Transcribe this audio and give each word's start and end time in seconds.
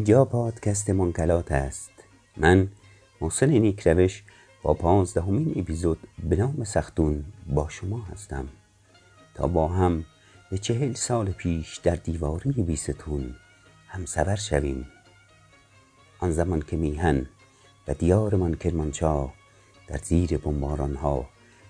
اینجا 0.00 0.24
پادکست 0.24 0.90
منکلات 0.90 1.52
است. 1.52 1.90
من 2.36 2.68
محسن 3.20 3.50
نیکروش 3.50 4.22
با 4.62 4.74
پانزدهمین 4.74 5.52
اپیزود 5.56 5.98
به 6.28 6.36
نام 6.36 6.64
سختون 6.64 7.24
با 7.46 7.68
شما 7.68 8.02
هستم. 8.02 8.48
تا 9.34 9.46
با 9.46 9.68
هم 9.68 10.04
به 10.50 10.58
چهل 10.58 10.92
سال 10.92 11.30
پیش 11.32 11.76
در 11.78 11.94
دیواری 11.94 12.52
بیستون 12.52 13.34
همسفر 13.88 14.36
شویم. 14.36 14.86
آن 16.18 16.30
زمان 16.30 16.62
که 16.62 16.76
میهن 16.76 17.26
و 17.88 17.94
دیارمان 17.94 18.54
کرمانشاه 18.54 19.34
در 19.86 19.98
زیر 19.98 20.38
بمباران 20.38 20.94
ها 20.94 21.28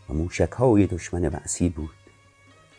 و 0.09 0.13
موشک 0.13 0.53
های 0.53 0.87
دشمن 0.87 1.29
وعسی 1.29 1.69
بود. 1.69 1.91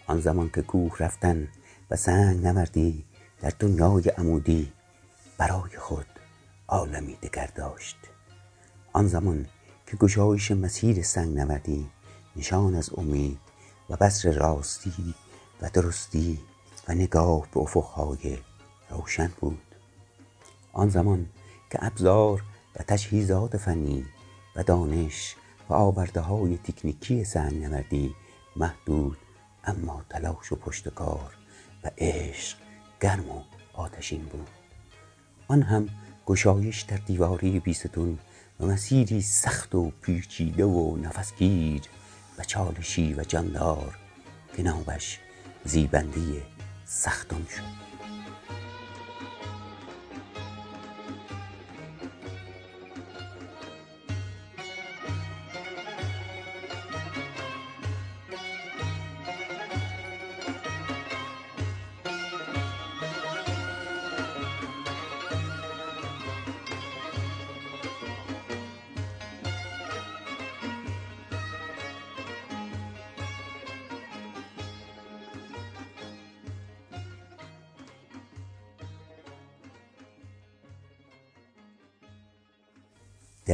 آن 0.08 0.19
زمان 0.19 0.49
که 0.49 0.61
کوه 0.61 0.97
رفتن 0.99 1.47
و 1.89 1.95
سنگ 1.95 2.45
نوردی 2.45 3.05
در 3.41 3.52
دنیای 3.59 4.09
عمودی 4.09 4.71
برای 5.42 5.78
خود 5.78 6.06
عالمی 6.67 7.16
دگر 7.16 7.50
داشت. 7.56 7.97
آن 8.94 9.08
زمان 9.08 9.48
که 9.88 9.98
گشایش 9.98 10.52
مسیر 10.52 11.03
سنگ 11.03 11.38
نوردی 11.38 11.89
نشان 12.36 12.75
از 12.75 12.89
امید 12.98 13.39
و 13.89 13.95
بسر 13.95 14.31
راستی 14.31 15.16
و 15.61 15.70
درستی 15.73 16.39
و 16.88 16.94
نگاه 16.94 17.48
به 17.53 17.59
افقهای 17.59 18.38
روشن 18.89 19.31
بود. 19.39 19.75
آن 20.73 20.89
زمان 20.89 21.30
که 21.72 21.86
ابزار 21.86 22.44
و 22.76 22.83
تجهیزات 22.83 23.58
فنی 23.58 24.05
و 24.55 24.64
دانش 24.64 25.36
و 25.70 25.73
آورده 25.73 26.22
های 26.22 26.58
تکنیکی 26.58 27.23
سنگ 27.23 27.64
نوردی 27.64 28.16
محدود 28.55 29.17
اما 29.64 30.05
تلاش 30.09 30.52
و 30.52 30.55
پشتکار 30.55 31.38
و 31.83 31.92
عشق 31.98 32.58
گرم 33.02 33.30
و 33.30 33.42
آتشین 33.73 34.26
بود. 34.26 34.61
آن 35.52 35.61
هم 35.61 35.89
گشایش 36.25 36.81
در 36.81 36.97
دیواری 36.97 37.59
بیستون 37.59 38.19
و 38.59 38.66
مسیری 38.66 39.21
سخت 39.21 39.75
و 39.75 39.91
پیچیده 40.02 40.66
و 40.66 40.97
نفسگیر 40.97 41.81
و 42.39 42.43
چالشی 42.43 43.13
و 43.13 43.23
جاندار 43.23 43.97
که 44.58 44.63
نامش 44.63 45.19
زیبنده 45.66 46.21
سختون 46.85 47.45
شد. 47.55 47.91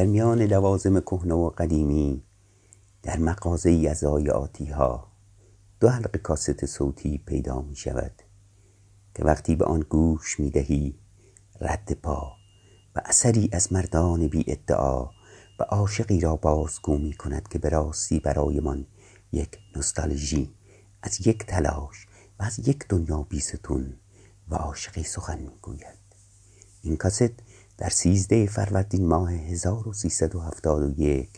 میان 0.08 0.42
لوازم 0.42 1.00
کهنه 1.00 1.34
و 1.34 1.50
قدیمی 1.50 2.24
در 3.04 3.18
مغازه 3.18 3.88
از 3.90 4.04
آتی 4.04 4.66
ها 4.66 5.12
دو 5.80 5.90
حلقه 5.90 6.20
کاست 6.20 6.66
صوتی 6.66 7.18
پیدا 7.18 7.62
می 7.62 7.76
شود 7.76 8.22
که 9.16 9.24
وقتی 9.24 9.56
به 9.56 9.66
آن 9.66 9.80
گوش 9.80 10.40
می 10.40 10.50
دهی 10.50 11.00
رد 11.62 11.92
پا 12.04 12.32
و 12.96 13.02
اثری 13.06 13.50
از 13.52 13.74
مردان 13.74 14.28
بی 14.28 14.46
ادعا 14.48 15.06
و 15.60 15.64
عاشقی 15.70 16.20
را 16.20 16.36
بازگو 16.36 16.98
می 16.98 17.14
کند 17.14 17.48
که 17.48 17.60
به 17.60 17.70
راستی 17.70 18.20
برایمان 18.20 18.86
یک 19.32 19.60
نوستالژی 19.76 20.56
از 21.02 21.28
یک 21.28 21.46
تلاش 21.46 22.08
و 22.40 22.44
از 22.44 22.68
یک 22.68 22.86
دنیا 22.90 23.22
بیستون 23.22 23.94
و 24.50 24.56
عاشقی 24.56 25.04
سخن 25.04 25.40
می 25.40 25.58
گوید. 25.62 25.98
این 26.82 26.98
کاست 26.98 27.34
در 27.78 27.90
سیزده 27.90 28.46
فروردین 28.46 29.08
ماه 29.08 29.32
1371 29.32 31.30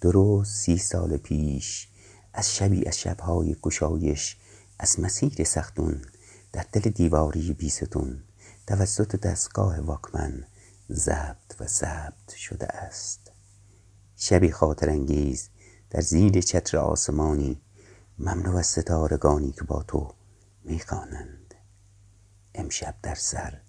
درست 0.00 0.56
سی 0.56 0.78
سال 0.78 1.16
پیش 1.16 1.88
از 2.32 2.56
شبی 2.56 2.86
از 2.86 3.00
شبهای 3.00 3.56
گشایش 3.62 4.36
از 4.78 5.00
مسیر 5.00 5.44
سختون 5.44 6.02
در 6.52 6.66
دل 6.72 6.80
دیواری 6.80 7.52
بیستون 7.52 8.22
توسط 8.66 9.16
دستگاه 9.16 9.80
واکمن 9.80 10.44
ضبط 10.92 11.60
و 11.60 11.66
ضبط 11.66 12.34
شده 12.36 12.66
است. 12.66 13.32
شبی 14.16 14.50
خاطر 14.50 14.90
انگیز 14.90 15.48
در 15.90 16.00
زیر 16.00 16.40
چتر 16.40 16.78
آسمانی 16.78 17.60
مملو 18.18 18.56
از 18.56 18.66
ستارگانی 18.66 19.52
که 19.52 19.64
با 19.64 19.82
تو 19.82 20.14
می‌خوانند. 20.64 21.54
امشب 22.54 22.94
در 23.02 23.14
سر 23.14 23.60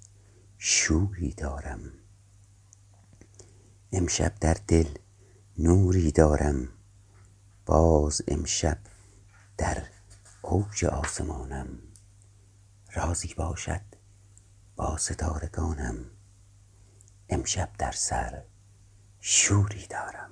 شوری 0.68 1.34
دارم. 1.34 1.80
امشب 3.92 4.36
در 4.42 4.58
دل 4.68 4.88
نوری 5.58 6.12
دارم. 6.12 6.70
باز 7.66 8.22
امشب 8.28 8.78
در 9.58 9.84
اوج 10.42 10.86
آسمانم. 10.86 11.70
رازی 12.94 13.34
باشد 13.34 13.82
با 14.76 14.98
ستارگانم. 14.98 15.98
امشب 17.30 17.70
در 17.80 17.92
سر 17.92 18.44
شوری 19.20 19.88
دارم. 19.88 20.32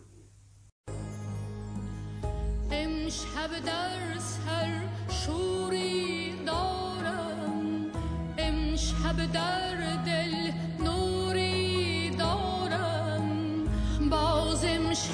امشب 2.71 3.65
در 3.65 4.19
سر 4.19 4.81
شوری 5.09 6.45
دارم. 6.45 7.91
امشب 8.38 9.31
در 9.31 9.93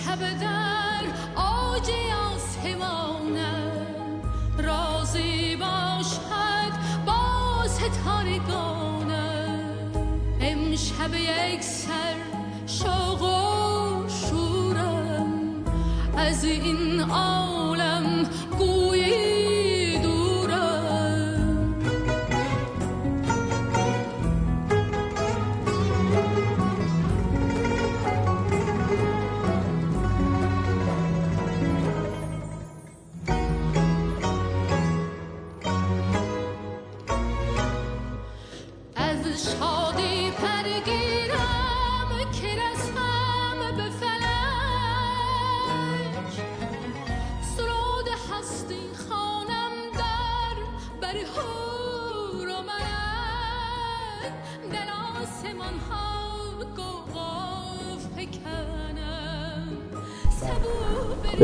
امشب 0.10 0.40
در 0.40 1.04
آج 1.36 1.90
آسمانم 2.34 3.72
رازی 4.58 5.56
باشد 5.56 6.74
با 7.06 7.68
ستارگانم 7.68 9.10
امشب 10.42 11.14
یک 11.14 11.62
سر 11.64 12.16
شوق 12.68 13.22
و 13.22 14.10
شورم. 14.10 15.34
از 16.18 16.44
این 16.44 17.00
عالم 17.00 17.59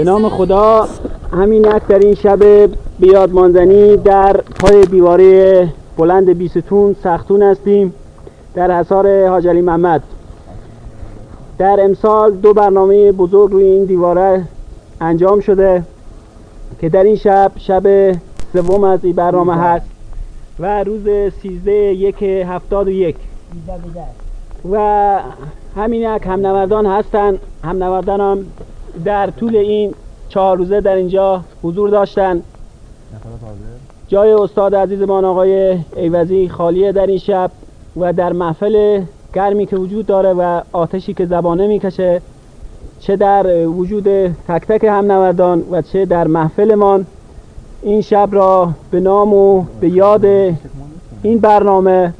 نام 0.06 0.30
خدا 0.30 0.88
همینک 1.32 1.88
در 1.88 2.00
این 2.00 2.16
شب 2.16 2.40
بیاد 3.00 3.32
ماندنی 3.32 3.98
در 3.98 4.38
پای 4.38 4.86
دیواره 4.86 5.68
بلند 5.98 6.30
بیستون 6.30 6.96
سختون 7.04 7.44
هستیم 7.44 7.94
در 8.54 8.80
حصار 8.80 9.28
حاج 9.28 9.48
علی 9.48 9.62
محمد. 9.62 10.04
در 11.58 11.78
امسال 11.80 12.32
دو 12.32 12.54
برنامه 12.54 13.12
بزرگ 13.12 13.52
روی 13.52 13.64
این 13.64 13.86
دیواره 13.86 14.44
انجام 15.02 15.40
شده 15.40 15.84
که 16.82 16.90
در 16.90 17.04
این 17.04 17.16
شب 17.16 17.52
شب 17.58 18.12
سوم 18.54 18.84
از 18.84 19.06
این 19.06 19.16
برنامه 19.16 19.56
هست 19.56 19.86
و 20.60 20.84
روز 20.84 21.34
سیزده 21.42 21.72
یک 21.74 22.24
هفتاد 22.24 22.88
و 22.88 22.92
یک. 22.92 23.16
و 24.72 25.20
همینک 25.76 26.28
هم 26.28 26.48
نوردان 26.48 26.86
هستن. 26.86 27.38
هم 27.64 27.84
نوردان 27.84 28.22
هم 28.22 28.46
در 29.06 29.30
طول 29.30 29.56
این 29.56 29.94
چهار 30.30 30.58
روزه 30.58 30.82
در 30.82 30.96
اینجا 30.96 31.42
حضور 31.64 31.90
داشتن. 31.90 32.42
جای 34.08 34.32
استاد 34.32 34.76
عزیزمان 34.76 35.26
آقای 35.26 35.78
ایوزی 35.96 36.50
خالیه 36.50 36.92
در 36.92 37.06
این 37.06 37.18
شب 37.18 37.52
و 37.98 38.14
در 38.14 38.34
محفل 38.34 39.02
گرمی 39.34 39.66
که 39.66 39.76
وجود 39.76 40.06
داره 40.06 40.34
و 40.34 40.62
آتشی 40.72 41.14
که 41.14 41.26
زبانه 41.26 41.68
می‌کشه 41.68 42.22
چه 43.00 43.16
در 43.16 43.68
وجود 43.68 44.28
تک 44.28 44.68
تک 44.68 44.84
هم 44.84 45.12
نوردان 45.12 45.64
و 45.72 45.82
چه 45.82 46.06
در 46.06 46.28
محفلمان 46.28 47.06
این 47.82 48.02
شب 48.02 48.30
را 48.32 48.70
به 48.92 49.00
نام 49.00 49.34
و 49.34 49.66
به 49.80 49.90
یاد 49.90 50.26
این 51.24 51.40
برنامه 51.42 52.14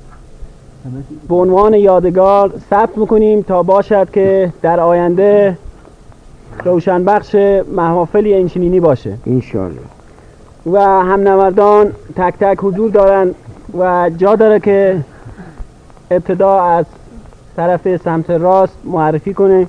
به 1.30 1.36
عنوان 1.36 1.74
یادگار 1.74 2.54
ثبت 2.70 2.98
می‌کنیم 2.98 3.42
تا 3.42 3.64
باشد 3.64 4.12
که 4.12 4.54
در 4.62 4.80
آینده 4.80 5.58
روشن 6.64 7.04
بخش 7.04 7.36
محافلی 7.76 8.34
اینچنینی 8.34 8.80
باشه. 8.80 9.14
انشالله 9.28 9.80
و 10.72 10.80
هم 10.82 11.22
نوردان 11.22 11.92
تک 12.16 12.34
تک 12.40 12.58
حضور 12.62 12.92
دارن 12.92 13.32
و 13.78 14.10
جا 14.18 14.36
داره 14.36 14.60
که 14.60 14.98
ابتدا 16.12 16.62
از 16.62 16.86
طرف 17.56 17.98
سمت 17.98 18.30
راست 18.30 18.78
معرفی 18.84 19.34
کنه. 19.34 19.68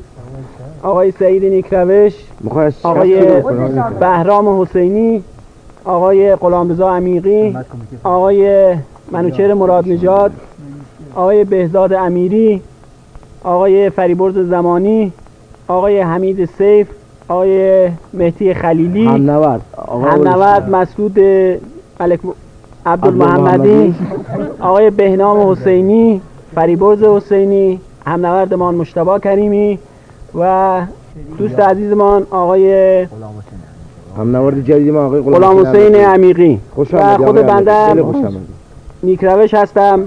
آقای 0.83 1.11
سعید 1.11 1.45
نیکروش 1.45 2.15
آقای 2.83 3.41
بهرام 4.01 4.63
حسینی 4.63 5.25
آقای 5.85 6.37
غلامرضا 6.37 6.91
عمیقی 6.91 7.57
آقای 8.05 8.75
منوچهر 9.11 9.55
مراد 9.55 9.89
نژاد 9.89 10.33
آقای 11.15 11.45
بهزاد 11.45 11.93
امیری 11.93 12.63
آقای 13.45 13.91
فریبرز 13.91 14.39
زمانی 14.39 15.13
آقای 15.69 16.01
حمید 16.01 16.45
سیف 16.45 16.89
آقای 17.29 17.89
مهدی 18.15 18.55
خلیلی 18.55 19.07
هم 19.07 19.31
نورد 19.31 19.61
آقا 19.77 20.07
هم 20.07 20.29
نورد 20.29 20.71
مسعود 20.71 21.19
ملک 22.01 22.21
عبدالمحمدی 22.87 23.95
آقای 24.61 24.91
بهنام 24.91 25.51
حسینی 25.51 26.21
فریبرز 26.55 27.03
حسینی 27.03 27.81
هم 28.07 28.27
نوردمان 28.27 28.75
مشتبا 28.75 29.19
کریمی 29.19 29.79
و 30.35 30.81
دوست 31.39 31.61
عزیزمان 31.61 32.27
آقای 32.31 33.03
هم 34.19 34.37
نورد 34.37 34.65
جدید 34.65 34.93
ما 34.93 35.07
آقای 35.07 35.21
غلام 35.21 35.67
حسین 35.67 35.95
عمیقی 35.95 36.61
خوش 36.75 36.95
و 36.95 37.17
خود. 37.17 37.47
بنده. 37.47 38.05
نیکروش 39.03 39.55
هستم 39.55 40.01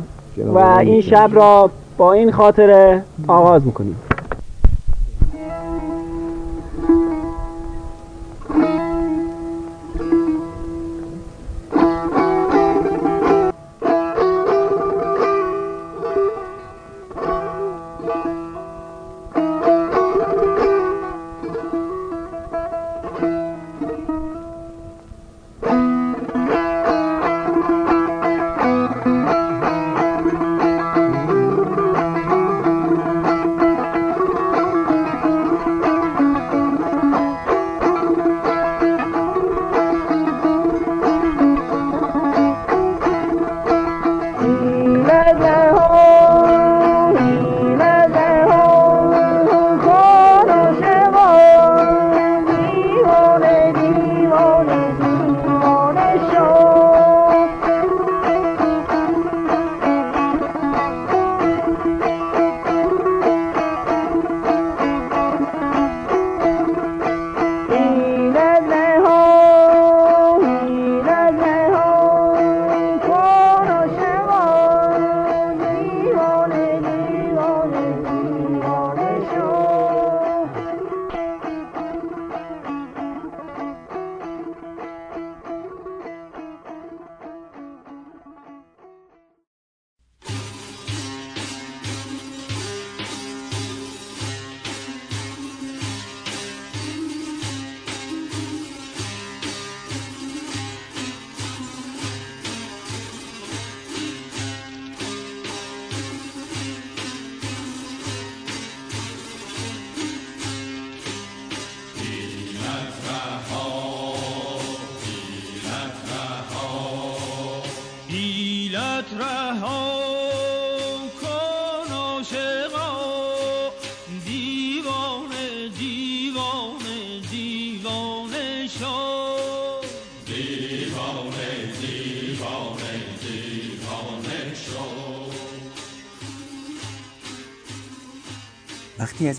و 0.53 0.57
این. 0.57 1.01
شب 1.01 1.29
را 1.33 1.69
با 1.97 2.13
این 2.13 2.31
خاطره 2.31 3.03
آغاز 3.27 3.65
می‌کنیم 3.65 3.95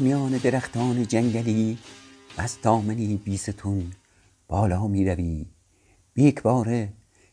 از 0.01 0.05
میان 0.05 0.31
درختان 0.31 1.07
جنگلی 1.07 1.79
بس 2.39 2.61
دامنی 2.63 3.17
بیستون 3.17 3.93
بالا 4.49 4.87
می 4.87 5.05
روی 5.05 5.47
به 6.15 6.23
یک 6.23 6.43
باره 6.43 6.93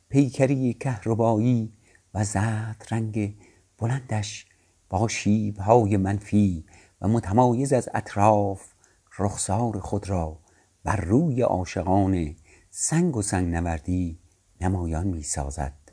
پیکری 0.10 0.74
کهربایی 0.74 1.74
و 2.14 2.24
زرد 2.24 2.88
رنگ 2.92 3.36
بلندش 3.78 4.46
با 4.90 5.08
شیبهای 5.08 5.98
منفی 5.98 6.66
و 7.02 7.08
متمایز 7.08 7.74
از 7.74 7.90
اطراف 7.94 8.74
رخسار 9.20 9.80
خود 9.80 10.10
را 10.10 10.40
بر 10.84 10.96
روی 10.96 11.42
عاشقان 11.42 12.36
سنگ 12.70 13.18
و 13.18 13.22
سنگ 13.22 13.56
نوردی 13.56 14.20
نمایان 14.62 15.08
می 15.08 15.24
سازد 15.24 15.92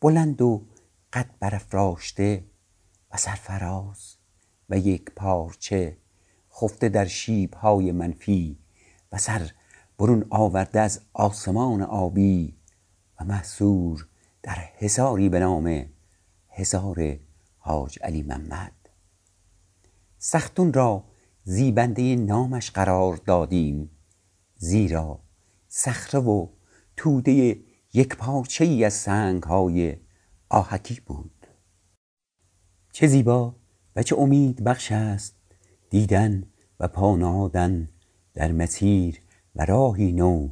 بلند 0.00 0.42
و 0.42 0.66
قد 1.12 1.30
برافراشته 1.40 2.44
و 3.12 3.16
سرفراز 3.16 4.15
و 4.70 4.78
یک 4.78 5.10
پارچه 5.16 5.96
خفته 6.52 6.88
در 6.88 7.04
شیبهای 7.04 7.92
منفی 7.92 8.58
و 9.12 9.18
سر 9.18 9.50
برون 9.98 10.26
آورده 10.30 10.80
از 10.80 11.00
آسمان 11.12 11.82
آبی 11.82 12.56
و 13.20 13.24
محصور 13.24 14.08
در 14.42 14.54
حصاری 14.76 15.28
به 15.28 15.38
نام 15.38 15.86
حصار 16.48 17.18
حاج 17.58 17.98
علی 18.02 18.22
محمد. 18.22 18.72
سختون 20.18 20.72
را 20.72 21.04
زیبنده 21.44 22.16
نامش 22.16 22.70
قرار 22.70 23.16
دادیم 23.16 23.90
زیرا 24.56 25.20
صخره 25.68 26.20
و 26.20 26.46
توده 26.96 27.60
یک 27.94 28.16
پارچه 28.16 28.64
ای 28.64 28.84
از 28.84 28.94
سنگ 28.94 29.42
های 29.42 29.96
آهکی 30.48 31.00
بود. 31.06 31.46
چه 32.92 33.06
زیبا! 33.06 33.54
و 33.96 34.02
چه 34.02 34.16
امید 34.18 34.64
بخش 34.64 34.92
است؟ 34.92 35.34
دیدن 35.90 36.44
و 36.80 36.88
پانادن 36.88 37.88
در 38.34 38.52
مسیر 38.52 39.20
و 39.56 39.64
راهی 39.64 40.12
نو 40.12 40.48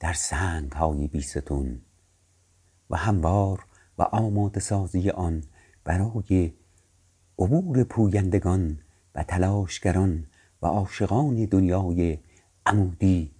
در 0.00 0.12
سنگ 0.12 0.72
های 0.72 1.08
بیستون 1.08 1.80
و 2.90 2.96
هموار 2.96 3.66
و 3.98 4.02
آماده 4.02 4.60
سازی 4.60 5.10
آن 5.10 5.44
برای 5.84 6.52
عبور 7.38 7.84
پویندگان 7.84 8.78
و 9.14 9.22
تلاشگران 9.22 10.26
و 10.62 10.66
عاشقان 10.66 11.44
دنیای 11.44 12.18
عمودی 12.66 13.34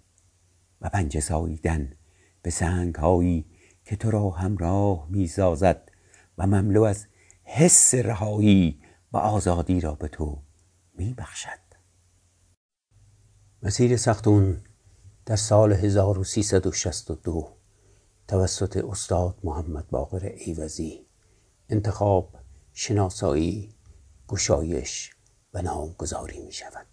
و 0.80 0.88
پنجه 0.88 1.20
ساییدن 1.20 1.92
به 2.42 2.50
سنگ 2.50 2.94
هایی 2.94 3.44
که 3.84 3.96
تو 3.96 4.10
را 4.10 4.30
همراه 4.30 5.06
می 5.10 5.26
سازد 5.26 5.90
و 6.38 6.46
مملو 6.46 6.82
از 6.82 7.06
حس 7.44 7.94
رهایی 7.94 8.80
و 9.12 9.16
آزادی 9.16 9.80
را 9.80 9.94
به 9.94 10.08
تو 10.08 10.38
می 10.94 11.14
بخشد 11.14 11.68
مسیر 13.62 13.96
سختون 13.96 14.60
در 15.26 15.36
سال 15.36 15.72
1362 15.72 17.56
توسط 18.28 18.76
استاد 18.76 19.38
محمد 19.44 19.90
باقر 19.90 20.24
ایوزی 20.24 21.06
انتخاب 21.68 22.34
شناسایی 22.72 23.74
گشایش 24.28 25.10
و 25.54 25.62
نامگذاری 25.62 26.40
می 26.40 26.52
شود 26.52 26.86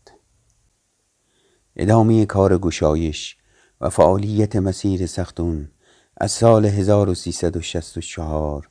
ادامه 1.76 2.26
کار 2.26 2.58
گشایش 2.58 3.38
و 3.82 3.90
فعالیت 3.90 4.56
مسیر 4.56 5.06
سختون 5.06 5.72
از 6.18 6.32
سال 6.32 6.66
1364 6.66 8.70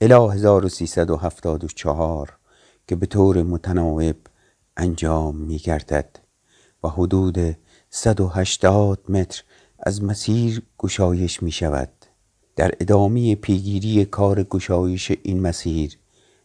الی 0.00 0.14
1374 0.14 2.38
که 2.88 2.96
به 2.96 3.06
طور 3.06 3.42
متناوب 3.42 4.16
انجام 4.76 5.36
می 5.36 5.58
گردد 5.58 6.18
و 6.84 6.88
حدود 6.88 7.56
180 7.90 9.10
متر 9.10 9.42
از 9.78 10.04
مسیر 10.04 10.62
گشایش 10.78 11.42
می 11.42 11.50
شود 11.50 11.92
در 12.56 12.72
ادامه 12.80 13.34
پیگیری 13.34 14.04
کار 14.04 14.42
گشایش 14.42 15.12
این 15.22 15.40
مسیر 15.40 15.98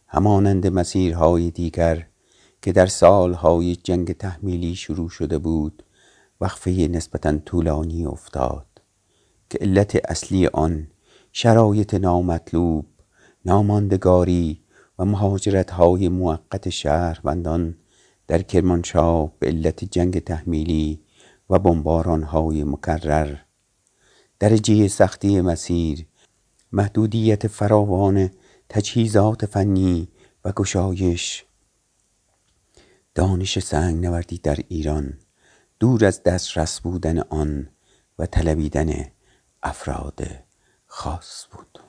همانند 0.06 0.66
مسیرهای 0.66 1.50
دیگر 1.50 2.06
که 2.62 2.72
در 2.72 2.86
سالهای 2.86 3.76
جنگ 3.76 4.12
تحمیلی 4.12 4.74
شروع 4.74 5.08
شده 5.08 5.38
بود 5.38 5.82
وقفه 6.40 6.70
نسبتا 6.70 7.38
طولانی 7.38 8.06
افتاد 8.06 8.66
که 9.50 9.58
علت 9.58 10.10
اصلی 10.10 10.46
آن 10.46 10.86
شرایط 11.32 11.94
نامطلوب 11.94 12.86
ناماندگاری 13.44 14.61
مهاجرت 15.04 15.70
های 15.70 16.08
موقت 16.08 16.68
شهروندان 16.68 17.76
در 18.26 18.42
کرمانشاه 18.42 19.32
به 19.38 19.46
علت 19.46 19.84
جنگ 19.84 20.18
تحمیلی 20.18 21.00
و 21.50 21.58
بمباران 21.58 22.22
های 22.22 22.64
مکرر. 22.64 23.36
درجه 24.38 24.88
سختی 24.88 25.40
مسیر 25.40 26.06
محدودیت 26.72 27.46
فراوان 27.46 28.30
تجهیزات 28.68 29.46
فنی 29.46 30.08
و 30.44 30.52
گشایش. 30.52 31.44
دانش 33.14 33.58
سنگ 33.58 34.04
نوردی 34.06 34.38
در 34.38 34.58
ایران 34.68 35.18
دور 35.80 36.04
از 36.04 36.22
دسترس 36.22 36.80
بودن 36.80 37.18
آن 37.18 37.68
و 38.18 38.26
طلبیدن 38.26 39.06
افراد 39.62 40.20
خاص 40.86 41.46
بود. 41.52 41.81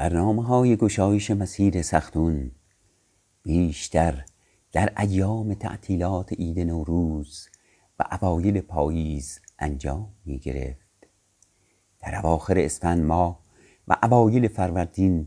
برنامه 0.00 0.44
های 0.44 0.76
گشایش 0.76 1.30
مسیر 1.30 1.82
سختون 1.82 2.50
بیشتر 3.42 4.24
در 4.72 4.92
ایام 4.98 5.54
تعطیلات 5.54 6.32
عید 6.32 6.60
نوروز 6.60 7.48
و 7.98 8.04
اوایل 8.12 8.60
پاییز 8.60 9.40
انجام 9.58 10.12
می 10.24 10.38
گرفت 10.38 11.08
در 12.02 12.16
اواخر 12.16 12.58
اسفند 12.58 13.04
ماه 13.04 13.40
و 13.88 13.96
اوایل 14.02 14.48
فروردین 14.48 15.26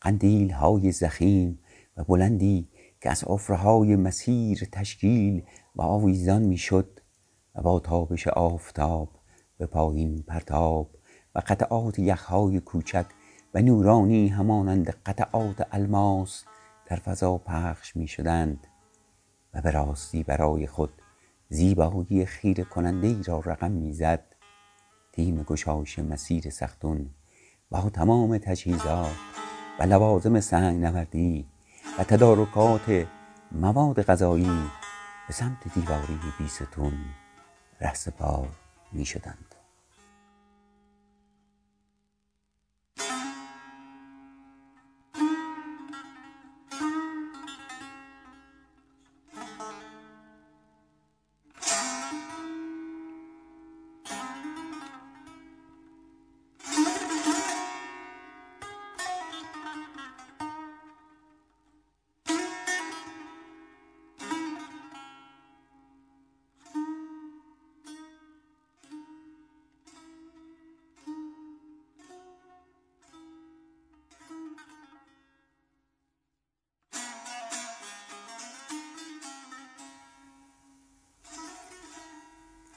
قندیل 0.00 0.50
های 0.50 0.92
زخیم 0.92 1.58
و 1.96 2.04
بلندی 2.04 2.68
که 3.00 3.10
از 3.10 3.24
های 3.48 3.96
مسیر 3.96 4.68
تشکیل 4.72 5.42
و 5.76 5.82
آویزان 5.82 6.42
می‌شد 6.42 7.00
و 7.54 7.62
با 7.62 7.80
تابش 7.80 8.28
آفتاب 8.28 9.08
به 9.58 9.66
پایین 9.66 10.22
پرتاب 10.22 10.90
و 11.34 11.42
قطعات 11.46 11.98
یخهای 11.98 12.60
کوچک 12.60 13.06
و 13.54 13.62
نورانی 13.62 14.28
همانند 14.28 14.90
قطعات 14.90 15.66
الماس 15.72 16.44
در 16.86 16.96
فضا 16.96 17.38
پخش 17.38 17.96
می 17.96 18.08
شدند 18.08 18.66
و 19.54 19.60
به 19.60 19.70
راستی 19.70 20.22
برای 20.22 20.66
خود 20.66 20.92
زیبایی 21.48 22.26
خیره 22.26 22.64
کننده 22.64 23.06
ای 23.06 23.22
را 23.26 23.38
رقم 23.38 23.70
می‌زد 23.70 24.24
تیم 25.12 25.42
گشایش 25.42 25.98
مسیر 25.98 26.50
سختون 26.50 27.10
با 27.70 27.90
تمام 27.90 28.38
تجهیزات 28.38 29.16
و 29.78 29.82
لوازم 29.82 30.40
سنگ 30.40 30.84
نوردی 30.84 31.46
و 31.98 32.04
تدارکات 32.04 33.06
مواد 33.52 34.02
غذایی 34.02 34.70
به 35.26 35.32
سمت 35.32 35.74
دیواری 35.74 36.18
بیستون 36.38 36.92
رهسپار 37.80 38.48
می 38.92 39.04
شدند. 39.04 39.49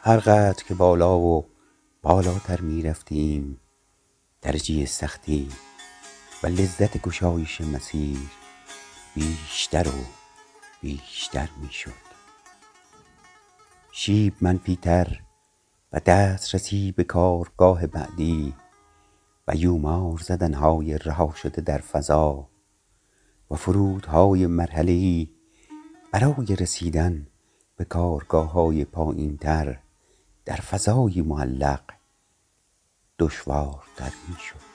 هر 0.06 0.18
قدر 0.18 0.64
که 0.64 0.74
بالا 0.74 1.20
و 1.20 1.46
بالاتر 2.02 2.62
می 2.62 2.82
رفتیم 2.82 3.60
درجه 4.42 4.86
سختی 4.86 5.50
و 6.44 6.48
لذت 6.48 7.02
گشایش 7.02 7.62
مسیر 7.62 8.18
بیشتر 9.16 9.88
و 9.88 9.92
بیشتر 10.82 11.50
می 11.62 11.72
شد 11.72 11.92
شیب 13.92 14.34
منفیتر 14.42 15.22
و 15.94 16.00
دسترسی 16.00 16.92
به 16.92 17.04
کارگاه 17.04 17.88
بعدی 17.88 18.54
و 19.48 19.56
یومار 19.56 20.18
زدنهای 20.18 20.98
رها 20.98 21.34
شده 21.36 21.62
در 21.62 21.78
فضا 21.78 22.50
و 23.52 23.56
فرودهای 23.56 24.48
مرحله‌ای 24.48 25.30
برای 26.12 26.56
رسیدن 26.60 27.28
به 27.78 27.86
کارگاه 27.86 28.52
های 28.52 28.86
پایین 28.86 29.38
تر 29.38 29.83
در 30.46 30.56
فضای 30.56 31.22
معلق 31.22 31.82
دشوارتر 33.20 34.12
می‌شد 34.30 34.74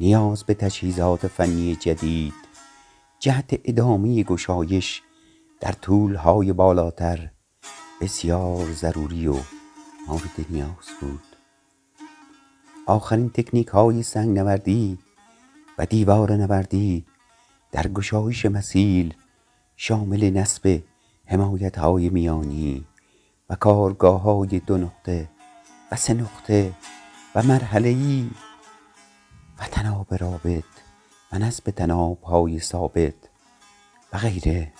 نیاز 0.00 0.44
به 0.44 0.54
تجهیزات 0.54 1.26
فنی 1.26 1.76
جدید 1.76 2.34
جهت 3.18 3.60
ادامه 3.64 4.22
گشایش 4.22 5.02
در 5.60 5.72
طولهای 5.72 6.52
بالاتر 6.52 7.30
بسیار 8.00 8.72
ضروری 8.72 9.26
و 9.26 9.36
مورد 10.08 10.46
نیاز 10.50 10.88
بود. 11.00 11.22
آخرین 12.86 13.30
تکنیک 13.30 13.68
های 13.68 14.02
سنگ 14.02 14.38
نوردی 14.38 14.98
و 15.78 15.86
دیوار 15.86 16.32
نوردی 16.32 17.04
در 17.72 17.88
گشایش 17.88 18.46
مسیل 18.46 19.14
شامل 19.76 20.30
نصب 20.30 20.82
حمایت 21.24 21.78
های 21.78 22.08
میانی 22.08 22.84
کارگاه 23.54 24.20
های 24.20 24.58
دو 24.58 24.78
نقطه 24.78 25.28
و 25.92 25.96
سه 25.96 26.14
نقطه 26.14 26.74
و 27.34 27.42
مرحله 27.42 27.88
ای 27.88 28.30
و 29.58 29.64
تناب 29.64 30.14
رابط 30.14 30.64
و 31.32 31.38
نصب 31.38 31.70
تناب 31.70 32.22
های 32.22 32.60
ثابت 32.60 33.14
و 34.12 34.18
غیره. 34.18 34.72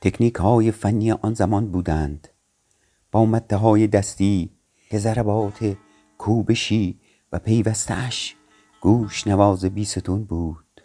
تکنیک 0.00 0.34
های 0.34 0.70
فنی 0.70 1.12
آن 1.12 1.34
زمان 1.34 1.70
بودند. 1.70 2.28
با 3.12 3.24
مده 3.24 3.56
های 3.56 3.86
دستی 3.86 4.50
که 4.90 4.98
ضربات 4.98 5.76
کوبشی 6.18 7.00
و 7.32 7.38
پیوستش 7.38 8.36
گوش 8.80 9.26
نواز 9.26 9.64
بیستون 9.64 10.24
بود. 10.24 10.82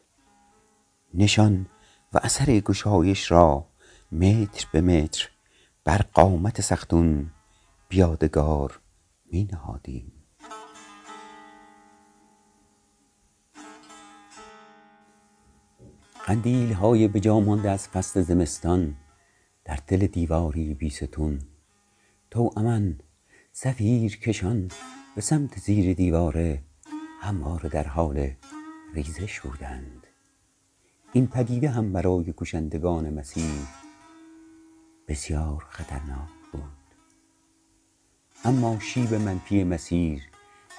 نشان 1.14 1.66
و 2.14 2.20
اثر 2.24 2.46
گشایش 2.46 3.32
را 3.32 3.66
متر 4.14 4.68
به 4.72 4.82
متر 4.82 5.30
بر 5.84 5.98
قامت 6.14 6.62
سختون 6.62 7.32
بیادگار 7.90 8.80
می 9.32 9.50
نهادیم 9.52 10.12
قندیل 16.28 16.74
های 16.74 17.08
به 17.08 17.32
مانده 17.32 17.70
از 17.72 17.88
فصل 17.88 18.22
زمستان 18.22 18.96
در 19.66 19.80
دل 19.88 20.08
دیواری 20.08 20.74
بیستون 20.74 21.40
تو 22.32 22.52
امن 22.58 23.00
سفیر 23.52 24.20
کشان 24.20 24.72
به 25.16 25.22
سمت 25.22 25.60
زیر 25.60 25.94
دیواره 25.94 26.64
همواره 27.22 27.70
در 27.70 27.88
حال 27.88 28.30
ریزش 28.94 29.40
بودند. 29.40 30.08
این 31.14 31.28
پدیده 31.28 31.70
هم 31.70 31.94
برای 31.94 32.34
کشندگان 32.38 33.10
مسیح 33.10 33.83
بسیار 35.08 35.66
خطرناک 35.70 36.30
بود. 36.52 36.64
اما 38.46 38.80
شیب 38.80 39.14
منفی 39.14 39.64
مسیر 39.64 40.22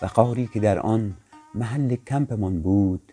و 0.02 0.06
قاری 0.06 0.46
که 0.46 0.60
در 0.60 0.78
آن 0.78 1.16
محل 1.54 1.96
کمپمان 1.96 2.62
بود 2.62 3.12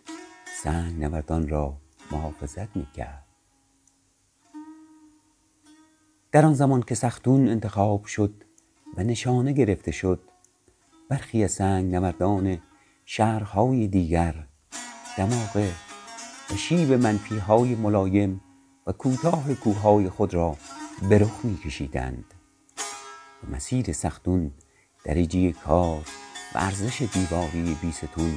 سنگ 0.63 1.03
نوردان 1.03 1.47
را 1.49 1.77
محافظت 2.11 2.75
می‌کرد. 2.75 3.25
در 6.31 6.45
آن 6.45 6.53
زمان 6.53 6.81
که 6.81 6.95
سختون 6.95 7.47
انتخاب 7.47 8.05
شد 8.05 8.43
و 8.97 9.03
نشانه 9.03 9.51
گرفته 9.51 9.91
شد 9.91 10.19
برخی 11.09 11.43
از 11.43 11.51
سنگ 11.51 11.95
نوردان 11.95 12.57
شهرهای 13.05 13.87
دیگر 13.87 14.47
دماغ 15.17 15.71
و 16.51 16.55
شیب 16.55 16.93
منفی 16.93 17.37
های 17.37 17.75
ملایم 17.75 18.41
و 18.87 18.91
کوتاه 18.91 19.53
کوههای 19.53 20.09
خود 20.09 20.33
را 20.33 20.57
به 21.09 21.17
رخ 21.17 21.39
می 21.43 21.57
کشیدند 21.57 22.33
و 23.43 23.55
مسیر 23.55 23.93
سختون 23.93 24.51
درجه 25.05 25.51
کار 25.51 26.05
و 26.55 26.57
ارزش 26.57 27.01
دیواری 27.01 27.77
بیستون 27.81 28.33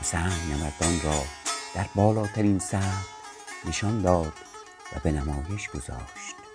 و 0.00 0.02
سنگ 0.02 0.32
نوردان 0.50 1.00
را 1.04 1.22
در 1.74 1.86
بالاترین 1.94 2.58
سطح 2.58 3.06
نشان 3.68 4.02
داد 4.02 4.32
و 4.92 5.00
به 5.04 5.12
نمایش 5.12 5.68
گذاشت. 5.68 6.45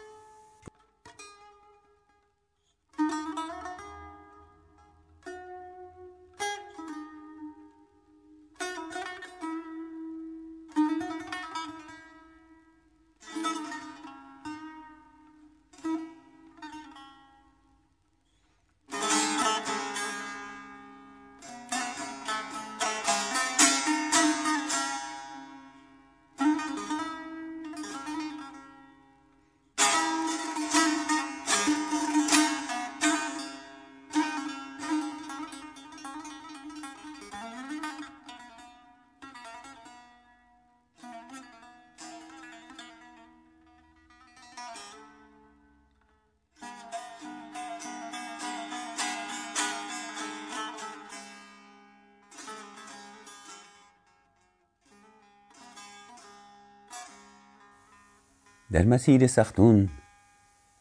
در 58.72 58.86
مسیر 58.86 59.28
سختون 59.28 59.90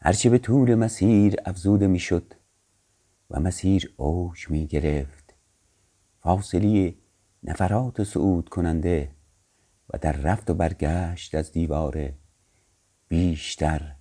هرچه 0.01 0.29
به 0.29 0.37
طول 0.37 0.75
مسیر 0.75 1.35
افزوده 1.45 1.87
می‌شد 1.87 2.33
و 3.29 3.39
مسیر 3.39 3.93
اوج 3.97 4.49
می 4.49 4.67
گرفت 4.67 5.35
فاصله 6.19 6.95
نفرات 7.43 8.03
صعود 8.03 8.49
کننده 8.49 9.11
و 9.93 9.97
در 9.97 10.11
رفت 10.11 10.49
و 10.49 10.53
برگشت 10.53 11.35
از 11.35 11.51
دیواره 11.51 12.13
بیشتر 13.07 13.95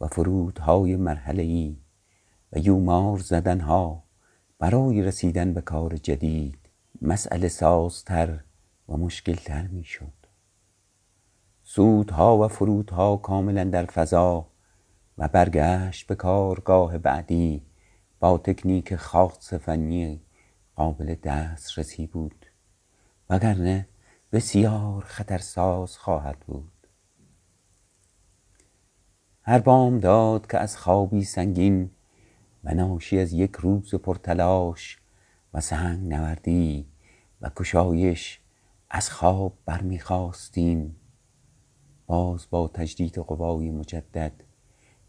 و 0.00 0.06
فرودهای 0.06 0.96
مرحله‌ای 0.96 1.76
و 2.52 2.58
یومار 2.58 3.18
زدنها 3.18 4.04
برای 4.58 5.02
رسیدن 5.02 5.52
به 5.52 5.60
کار 5.60 5.96
جدید 5.96 6.70
مسئله 7.02 7.48
سازتر 7.48 8.40
و 8.88 8.96
مشکلتر 8.96 9.66
می‌شد. 9.66 10.23
صعودها 11.66 12.38
و 12.38 12.48
فرودها 12.48 13.16
کاملا 13.16 13.64
در 13.64 13.84
فضا 13.84 14.46
و 15.18 15.28
برگشت 15.28 16.06
به 16.06 16.14
کارگاه 16.14 16.98
بعدی 16.98 17.62
با 18.20 18.38
تکنیک 18.38 18.96
خاص 18.96 19.54
فنی 19.54 20.20
قابل 20.76 21.14
دسترسی 21.14 22.06
بود. 22.06 22.46
وگرنه 23.30 23.88
بسیار 24.32 25.04
خطرساز 25.04 25.98
خواهد 25.98 26.38
بود. 26.38 26.88
هر 29.42 29.58
بامداد 29.58 30.46
که 30.46 30.58
از 30.58 30.76
خوابی 30.76 31.24
سنگین 31.24 31.90
و 32.64 32.74
ناشی 32.74 33.18
از 33.18 33.32
یک 33.32 33.52
روز 33.52 33.94
پرتلاش 33.94 34.98
و 35.54 35.60
سنگ 35.60 36.14
نوردی 36.14 36.86
و 37.40 37.50
کشایش 37.56 38.40
از 38.90 39.10
خواب 39.10 39.52
برمیخواستیم. 39.66 40.96
باز 42.06 42.46
با 42.50 42.68
تجدید 42.68 43.18
قوای 43.18 43.70
مجدد 43.70 44.32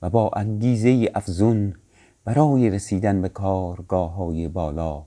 و 0.02 0.10
با 0.10 0.32
انگیزه 0.36 1.12
افزون 1.16 1.76
برای 2.24 2.70
رسیدن 2.70 3.22
به 3.22 3.30
کارگاه 3.30 4.14
های 4.14 4.48
بالا 4.48 5.06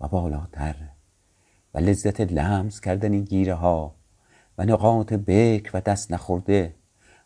و 0.00 0.08
بالاتر 0.08 0.76
و 1.74 1.78
لذت 1.78 2.20
لمس 2.20 2.80
کردن 2.80 3.20
گیره 3.20 3.54
ها 3.54 3.94
و 4.58 4.64
نقاط 4.64 5.12
بکر 5.12 5.70
و 5.74 5.80
دست 5.80 6.12
نخورده 6.12 6.74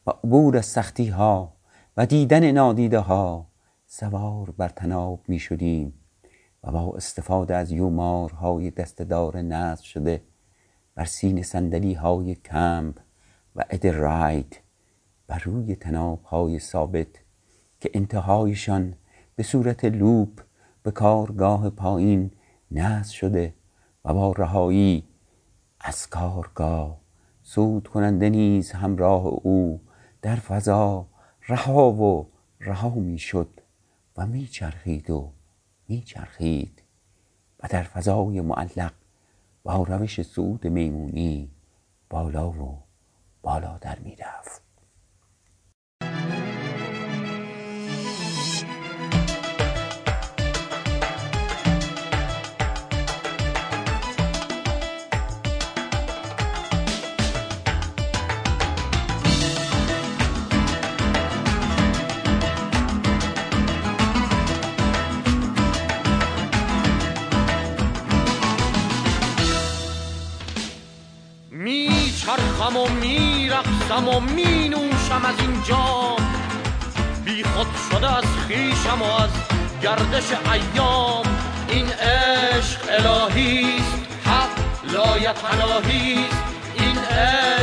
و 0.07 0.11
عبور 0.11 0.57
از 0.57 0.67
سختی 0.67 1.07
ها 1.07 1.53
و 1.97 2.07
دیدن 2.07 2.51
نادیده 2.51 2.99
ها 2.99 3.47
سوار 3.87 4.51
بر 4.51 4.69
تناب 4.69 5.21
می 5.29 5.39
شدیم 5.39 5.95
و 6.65 6.73
با 6.73 6.93
استفاده 6.97 7.57
از 7.57 7.73
یومارهای 7.73 8.71
دستدار 8.71 9.37
نصب 9.37 9.85
شده 9.85 10.23
بر 10.95 11.05
سین 11.05 11.43
صندلی 11.43 11.95
های 11.95 12.35
کمپ 12.35 12.99
و 13.57 13.65
اد 13.71 13.87
راید 13.87 14.61
بر 15.27 15.39
روی 15.39 15.77
تناب 15.77 16.23
های 16.23 16.59
ثابت 16.59 17.09
که 17.81 17.91
انتهایشان 17.95 18.95
به 19.37 19.43
صورت 19.43 19.85
لوپ 19.85 20.41
به 20.83 20.91
کارگاه 20.91 21.71
پایین 21.71 22.31
نصب 22.71 23.13
شده 23.13 23.55
و 24.05 24.15
با 24.15 24.33
رهایی 24.33 25.05
از 25.81 26.07
کارگاه 26.07 27.01
سود 27.43 27.89
کننده 27.89 28.31
نیز 28.31 28.71
همراه 28.73 29.27
او 29.27 29.81
در 30.23 30.37
فضا 30.37 31.07
رها 31.49 31.93
و 31.93 32.33
رها 32.61 32.91
می 32.91 33.19
شد 33.19 33.61
و 34.17 34.27
می 34.27 34.47
چرخید 34.47 35.11
و 35.11 35.33
می 35.89 36.01
چرخید 36.01 36.83
و 37.63 37.69
در 37.71 37.83
فضای 37.83 38.41
معلق 38.41 38.93
با 39.63 39.83
روش 39.83 40.23
صعود 40.23 40.67
میمونی 40.67 41.51
بالا 42.11 42.51
و 42.51 42.92
بالاتر 43.43 43.99
می 43.99 44.17
رفت 44.17 44.62
میرقصم 73.93 74.09
و 74.09 74.21
مینوشم 74.21 75.25
از 75.25 75.41
این 75.41 75.63
جام. 75.69 76.17
بی 77.25 77.45
خود 77.45 77.67
شده 77.91 78.17
از 78.17 78.25
خیشم 78.49 79.03
و 79.03 79.05
از 79.05 79.31
گردش 79.83 80.25
ایام. 80.53 81.25
این 81.69 81.87
عشق 81.87 82.81
الهیست 82.89 83.95
حق 84.25 84.51
لایتناهیست 84.93 86.43
این 86.75 86.99
عشق 86.99 87.62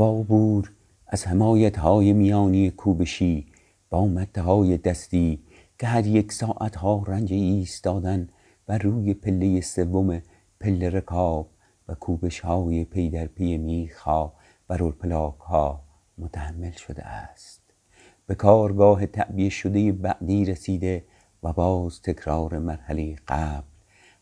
با 0.00 0.20
عبور 0.20 0.72
از 1.06 1.26
حمایت 1.26 1.78
های 1.78 2.12
میانی 2.12 2.70
کوبشی 2.70 3.46
با 3.90 4.06
مته 4.06 4.42
های 4.42 4.76
دستی 4.76 5.42
که 5.78 5.86
هر 5.86 6.06
یک 6.06 6.32
ساعت 6.32 6.76
ها 6.76 7.04
رنج 7.06 7.32
ایستادن 7.32 8.28
و 8.68 8.78
روی 8.78 9.14
پله 9.14 9.60
سوم 9.60 10.22
پله 10.60 10.90
رکاب 10.90 11.50
و 11.88 11.94
کوبش 11.94 12.40
های 12.40 12.84
پی 12.84 13.10
در 13.10 13.26
پی 13.26 13.56
میخ 13.58 13.98
ها 13.98 14.32
و 14.68 14.76
رولپلاک 14.76 15.38
ها 15.38 15.82
متحمل 16.18 16.72
شده 16.72 17.02
است. 17.06 17.62
به 18.26 18.34
کارگاه 18.34 19.06
تعبیه 19.06 19.50
شده 19.50 19.92
بعدی 19.92 20.44
رسیده 20.44 21.04
و 21.42 21.52
باز 21.52 22.02
تکرار 22.02 22.58
مرحله 22.58 23.16
قبل 23.28 23.66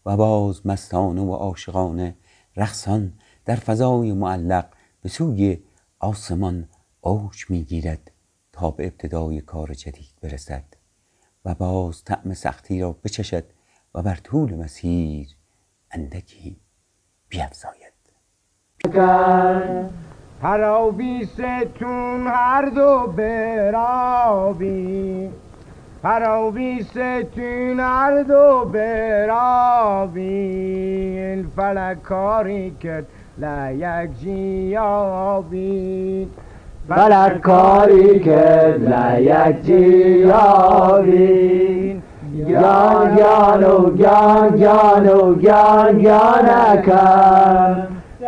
و 0.07 0.17
باز 0.17 0.67
مستانه 0.67 1.23
و 1.23 1.33
عاشقانه 1.33 2.15
رقصان 2.57 3.13
در 3.45 3.57
فضای 3.57 4.13
معلق 4.13 4.67
به 5.03 5.09
سوی 5.09 5.59
آسمان 6.01 6.69
اوج 7.01 7.51
می‌گیرد 7.51 8.11
تا 8.53 8.71
به 8.71 8.87
ابتدای 8.87 9.41
کار 9.41 9.75
جدید 9.75 10.15
برسد 10.23 10.65
و 11.45 11.55
باز 11.55 12.05
طعم 12.05 12.35
سختی 12.35 12.81
را 12.81 12.93
بچشد 12.93 13.45
و 13.95 14.03
بر 14.03 14.15
طول 14.15 14.55
مسیر 14.55 15.29
اندکی 15.91 16.61
بیفزاید. 17.29 17.93
پراویستون 20.43 22.27
هر 22.27 22.65
دو 22.65 23.13
برابی 23.17 24.51
پراویستون 26.03 27.81
هر 27.81 28.23
دو 28.23 28.65
برابی 28.73 30.21
این 31.19 31.51
فلک 31.57 32.03
کاری 32.03 32.71
کرد 32.71 33.07
لیک 33.41 34.21
جیابی 34.21 36.29
فلک 36.89 37.41
کاری 37.41 38.19
کرد 38.19 38.93
لیک 38.93 39.63
جیابی 39.63 41.29
گیان 42.47 43.17
گیان 43.17 43.65
و 43.65 43.91
گیان 43.91 44.57
گیان 44.57 45.09
و 45.09 45.35
گیان 45.35 45.99
گیانکم 45.99 47.77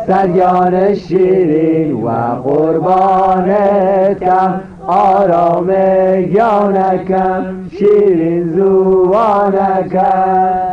سریان 0.06 0.94
شیرین 0.94 1.92
و 1.92 2.08
قربانت. 2.44 4.20
کم 4.20 4.60
آرام 4.86 5.70
گیانکم 6.20 7.68
شیرین 7.70 8.52
زوانکم 8.52 10.69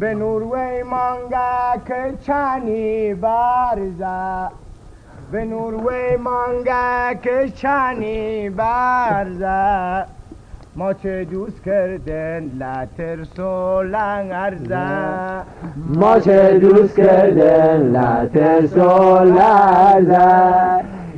به 0.00 0.14
نور 0.14 0.42
وی 0.42 0.82
مانگا 0.82 1.84
که 1.86 2.14
چانی 2.26 3.14
برزه 3.14 4.48
به 5.32 5.44
نور 5.44 5.74
وی 5.74 6.16
مانگا 6.16 7.14
که 7.22 7.48
چانی 7.54 8.50
برزه 8.50 10.04
ما 10.76 10.92
چه 10.92 11.24
دوست 11.24 11.62
کردن 11.64 12.50
لترس 12.60 13.38
و 13.38 13.82
لنگرزه 13.82 14.86
ما 15.76 16.20
چه 16.20 16.58
دوست 16.58 16.96
کردن 16.96 17.96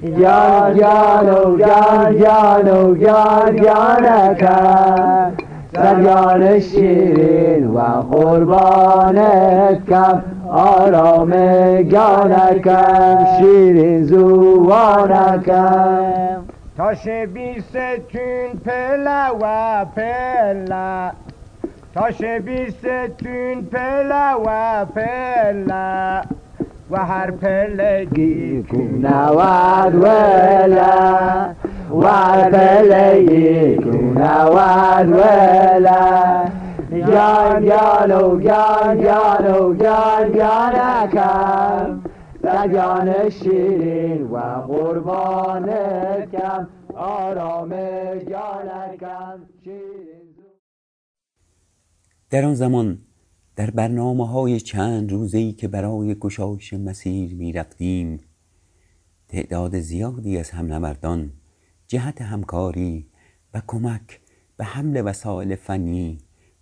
گیان 0.01 0.75
گیان 0.75 1.31
و 1.31 1.57
گیان 1.57 2.13
گیان 2.13 2.71
و 2.71 2.95
گیان 2.95 3.57
گیانکم 3.57 5.33
سریان 5.75 6.61
شیرین 6.61 7.67
و 7.67 7.81
قربانت 8.11 9.87
کم 9.91 10.23
آرام 10.51 11.31
گیانکم 11.83 13.27
شیرین 13.39 14.05
زوانکم 14.05 15.63
تاش 16.77 17.09
بیستون 17.09 18.61
پله 18.65 19.29
و 19.41 19.85
پله. 19.97 21.11
تاش 21.95 22.25
بیستون 22.25 23.63
پله 23.73 24.35
و 24.47 24.85
پله. 24.85 26.23
و 26.91 26.97
هر 26.97 27.31
پلگی 27.31 28.63
کونود 28.71 29.95
وله. 29.95 30.93
و 31.93 32.07
هر 32.07 32.51
پلگی 32.51 33.77
کونود 33.77 35.09
وله 35.13 36.53
گیان 36.91 37.61
گیان 37.61 38.13
و 38.13 38.39
گیان 38.39 38.99
گیان 38.99 39.55
و 39.55 39.75
گیان 39.75 40.33
گیانکم 40.33 42.01
سگان 42.43 43.31
شیرین 43.31 44.23
و 44.23 44.39
قربانت 44.67 46.31
کم 46.31 46.69
آرام 46.95 47.71
جانکم 48.31 49.41
شیرین 49.65 50.23
در 52.31 52.45
آن 52.45 52.55
زمان 52.55 52.99
در 53.57 53.71
برنامه 53.71 54.29
های 54.29 54.61
چند 54.61 55.13
روزه‌ای 55.13 55.53
که 55.53 55.69
برای 55.69 56.15
گشایش 56.15 56.73
مسیر 56.73 57.35
می 57.35 57.53
رفتیم 57.53 58.21
تعداد 59.29 59.79
زیادی 59.79 60.39
از 60.39 60.51
همنوردان 60.51 61.33
جهت 61.93 62.23
همکاری 62.23 63.07
و 63.55 63.63
کمک 63.67 64.21
به 64.57 64.65
حمل 64.65 65.03
وسایل 65.05 65.57
فنی 65.57 66.19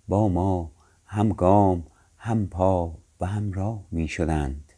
با 0.08 0.28
ما 0.28 0.72
همگام 1.04 1.86
همپا 2.16 2.98
و 3.20 3.26
همراه 3.26 3.86
می 3.90 4.08
شدند. 4.08 4.72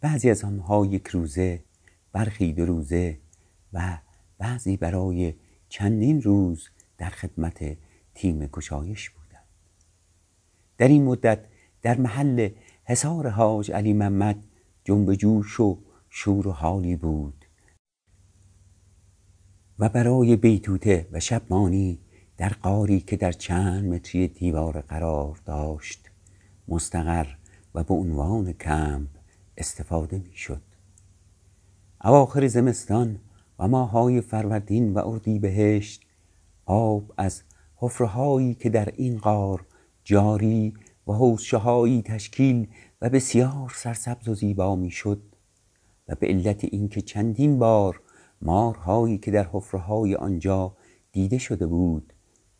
بعضی 0.00 0.30
از 0.30 0.44
آنها 0.44 0.86
یک 0.86 1.08
روزه 1.08 1.64
برخی 2.12 2.52
دو 2.52 2.66
روزه 2.66 3.18
و 3.72 3.98
بعضی 4.38 4.76
برای 4.76 5.34
چندین 5.68 6.22
روز 6.22 6.68
در 6.98 7.10
خدمت 7.10 7.76
تیم 8.14 8.46
گشایش 8.46 9.10
بودند. 9.10 9.48
در 10.78 10.88
این 10.88 11.04
مدت 11.04 11.44
در 11.82 11.98
محل 11.98 12.50
حصار 12.84 13.28
حاج 13.28 13.72
علی 13.72 13.92
محمد 13.92 14.44
جنب 14.84 15.14
جوش 15.14 15.60
و 15.60 15.78
شور 16.10 16.48
و 16.48 16.52
حالی 16.52 16.96
بود. 16.96 17.41
و 19.78 19.88
برای 19.88 20.36
بیتوته 20.36 21.08
و 21.12 21.20
شبمانی 21.20 21.98
در 22.36 22.48
قاری 22.48 23.00
که 23.00 23.16
در 23.16 23.32
چند 23.32 23.84
متری 23.84 24.28
دیوار 24.28 24.80
قرار 24.80 25.40
داشت 25.46 26.10
مستقر 26.68 27.26
و 27.74 27.84
به 27.84 27.94
عنوان 27.94 28.52
کمپ 28.52 29.08
استفاده 29.56 30.18
می 30.18 30.36
شد 30.36 30.62
اواخر 32.04 32.46
زمستان 32.46 33.18
و 33.58 33.68
ماهای 33.68 34.20
فروردین 34.20 34.94
و 34.94 35.08
اردیبهشت 35.08 36.02
آب 36.66 37.12
از 37.16 37.42
حفرهایی 37.76 38.54
که 38.54 38.70
در 38.70 38.88
این 38.96 39.18
غار 39.18 39.66
جاری 40.04 40.74
و 41.06 41.12
حوضچههایی 41.12 42.02
تشکیل 42.02 42.68
و 43.00 43.10
بسیار 43.10 43.72
سرسبز 43.74 44.28
و 44.28 44.34
زیبا 44.34 44.76
می‌شد 44.76 45.22
و 46.08 46.14
به 46.14 46.26
علت 46.26 46.64
اینکه 46.64 47.00
چندین 47.00 47.58
بار 47.58 48.00
مارهایی 48.42 49.18
که 49.18 49.30
در 49.30 49.48
حفرههای 49.52 50.14
آنجا 50.14 50.76
دیده 51.12 51.38
شده 51.38 51.66
بود 51.66 52.12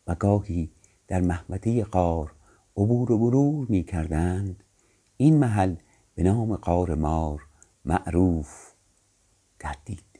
و 0.06 0.14
گاهی 0.14 0.70
در 1.08 1.20
محوطه 1.20 1.84
غار 1.84 2.32
عبور 2.76 3.12
و 3.12 3.18
مرور 3.18 3.66
می 3.68 3.84
کردند 3.84 4.64
این 5.16 5.38
محل 5.38 5.74
به 6.14 6.22
نام 6.22 6.56
غار 6.56 6.94
مار 6.94 7.46
معروف 7.84 8.72
گردید. 9.60 10.11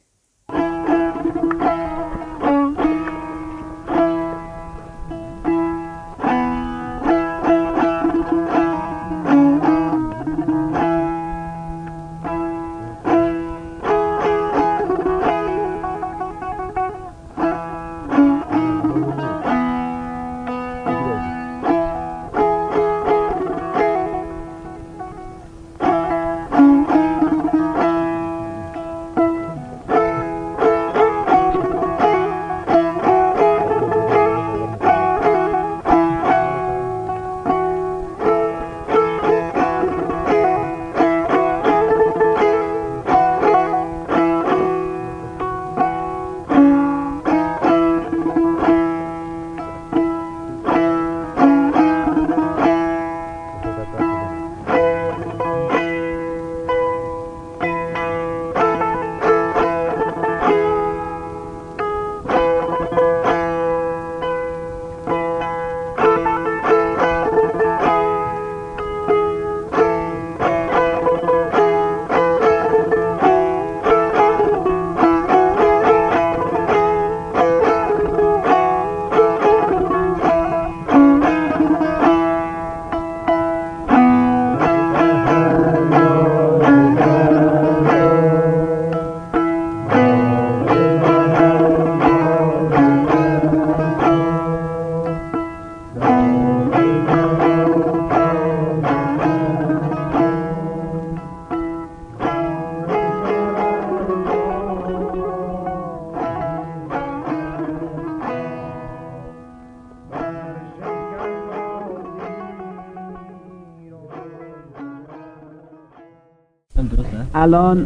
الان 117.53 117.85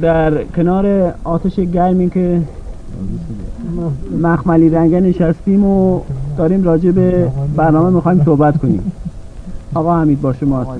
در 0.00 0.44
کنار 0.44 1.14
آتش 1.24 1.54
گرمی 1.60 2.10
که 2.10 2.42
مخملی 4.22 4.70
رنگه 4.70 5.00
نشستیم 5.00 5.64
و 5.64 6.00
داریم 6.38 6.64
راجع 6.64 6.90
به 6.90 7.32
برنامه 7.56 7.90
می‌خوایم 7.90 8.24
صحبت 8.24 8.58
کنیم. 8.58 8.92
آقا 9.74 10.00
حمید 10.00 10.20
با 10.20 10.32
شما. 10.32 10.76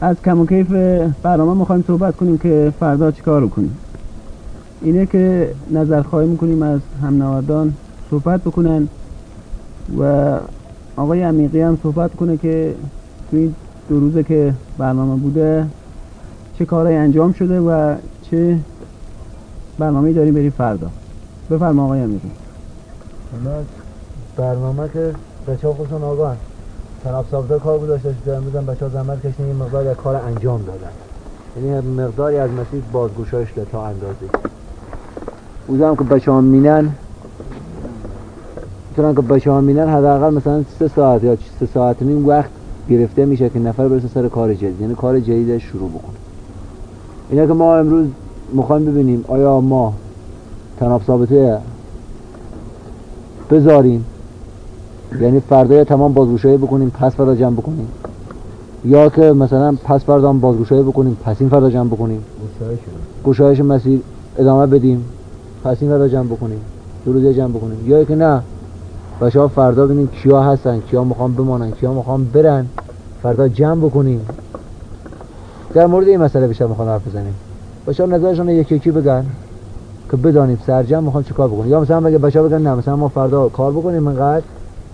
از 0.00 0.16
کم 0.24 0.40
و 0.40 0.46
کیف 0.46 0.70
برنامه 1.22 1.58
می‌خوایم 1.58 1.84
صحبت 1.86 2.16
کنیم 2.16 2.38
که 2.38 2.72
فردا 2.80 3.10
چیکار 3.10 3.40
رو 3.40 3.48
کنیم. 3.48 3.76
اینه 4.82 5.06
که 5.06 5.54
نظر 5.70 6.02
خواهی 6.02 6.28
می‌کنیم 6.28 6.62
از 6.62 6.80
همنوردان 7.02 7.72
صحبت 8.10 8.40
بکنن 8.40 8.88
و 9.98 10.32
آقای 10.96 11.22
عمیقی 11.22 11.60
هم 11.60 11.78
صحبت 11.82 12.14
کنه 12.16 12.36
که 12.36 12.74
تو 13.30 13.36
این 13.36 13.54
دو 13.92 14.00
روزه 14.00 14.22
که 14.22 14.54
برنامه 14.78 15.16
بوده 15.16 15.66
چه 16.58 16.64
کارهایی 16.64 16.96
انجام 16.96 17.32
شده 17.32 17.60
و 17.60 17.94
چه 18.30 18.58
برنامه 19.78 20.12
داریم 20.12 20.34
بریم 20.34 20.50
فردا. 20.50 20.90
بفرما 21.50 21.84
آقای 21.84 22.00
حالا 22.00 22.20
برنامه 24.36 24.88
که 24.92 25.14
بچه 25.48 25.68
ها 25.68 25.74
خودشون 25.74 26.02
آگاهن. 26.02 26.36
تناب 27.04 27.26
ثابته 27.30 27.58
کار 27.58 27.78
گذاشته 27.78 28.14
شده 28.22 28.36
امروز 28.36 28.56
هم 28.56 28.66
بچه 28.66 28.84
ها 28.84 28.90
زحمت 28.90 29.26
کشیدن 29.26 29.48
یه 29.48 29.54
مقداری 29.54 29.88
از 29.88 29.96
کار 29.96 30.16
انجام 30.16 30.62
دادن. 30.62 30.92
یعنی 31.56 31.88
مقداری 31.88 32.36
از 32.36 32.50
مسیر 32.50 32.82
بازگوشایش 32.92 33.48
شده 33.48 33.64
تا 33.64 33.86
اندازه. 33.86 34.26
اون 35.66 35.82
هم 35.82 35.96
که 35.96 36.04
بچه 36.04 36.32
ها 36.32 36.40
مینن 36.40 36.90
می‌تونن 38.90 39.14
که 39.14 39.22
بچه 39.22 39.50
ها 39.50 39.60
مینن 39.60 39.88
حداقل 39.88 40.34
مثلا 40.34 40.64
سه 40.78 40.88
ساعت 40.88 41.24
یا 41.24 41.36
سه 41.60 41.66
ساعت 41.66 42.02
نیم 42.02 42.26
وقت 42.26 42.50
گرفته 42.90 43.24
میشه 43.24 43.48
که 43.48 43.58
نفر 43.58 43.88
برسه 43.88 44.08
سر 44.08 44.28
کار 44.28 44.54
جدید. 44.54 44.80
یعنی 44.80 44.94
کار 44.94 45.20
جدیدش 45.20 45.62
شروع 45.62 45.88
بکنه. 45.88 46.16
اینا 47.30 47.46
که 47.46 47.52
ما 47.52 47.76
امروز 47.76 48.06
می‌خوایم 48.52 48.84
ببینیم 48.84 49.24
آیا 49.28 49.60
ما 49.60 49.92
تناب 50.80 51.02
ثابته 51.02 51.58
بذاریم؟ 53.50 54.04
یعنی 55.20 55.40
فردا 55.40 55.84
تمام 55.84 56.12
بازگوشایی 56.12 56.56
بکنیم 56.56 56.90
پس 56.90 57.14
فردا 57.14 57.34
جمع 57.34 57.56
بکنیم؟ 57.56 57.88
یا 58.84 59.08
که 59.08 59.32
مثلا 59.32 59.76
پس 59.84 60.04
فردا 60.04 60.28
هم 60.28 60.40
بازگوشایی 60.40 60.82
بکنیم 60.82 61.16
پس 61.24 61.36
این 61.40 61.48
فردا 61.48 61.70
جمع 61.70 61.88
بکنیم؟ 61.88 62.24
گشایش 63.24 63.60
مسیر 63.60 64.00
ادامه 64.38 64.66
بدیم 64.66 65.04
پس 65.64 65.76
این 65.80 65.90
فردا 65.90 66.08
جمع 66.08 66.26
بکنیم 66.26 66.60
دو 67.04 67.12
روزه 67.12 67.34
جمع 67.34 67.48
بکنیم. 67.48 67.78
یا 67.86 68.04
که 68.04 68.14
نه 68.14 68.42
بچه 69.22 69.40
ها 69.40 69.48
فردا 69.48 69.86
ببینیم 69.86 70.06
کیا 70.06 70.42
هستن 70.42 70.80
کیا 70.80 71.04
می‌خوان 71.04 71.34
بمانن 71.34 71.70
کیا 71.70 71.92
می‌خوان 71.92 72.24
برن. 72.24 72.66
فردا 73.22 73.48
جمع 73.48 73.86
بکنیم 73.86 74.26
در 75.74 75.86
مورد 75.86 76.08
این 76.08 76.20
مسئله 76.20 76.46
بیشتر 76.48 76.66
می‌خوان 76.66 76.88
حرف 76.88 77.08
بزنیم. 77.08 77.34
بچه 77.86 78.06
ها 78.06 78.10
نظرشون 78.10 78.48
یکی 78.48 78.74
یکی 78.74 78.90
بگن 78.90 79.24
که 80.10 80.16
بدانیم 80.16 80.58
سرجم 80.66 81.04
می‌خوام 81.04 81.22
چیکار 81.22 81.48
بکنیم 81.48 81.70
یا 81.70 81.80
مثلا 81.80 82.00
بگه 82.00 82.18
بچه 82.18 82.40
ها 82.40 82.48
بگن 82.48 82.62
نه 82.62 82.74
مثلا 82.74 82.96
ما 82.96 83.08
فردا 83.08 83.48
کار 83.48 83.72
بکنیم 83.72 84.08
اینقدر. 84.08 84.44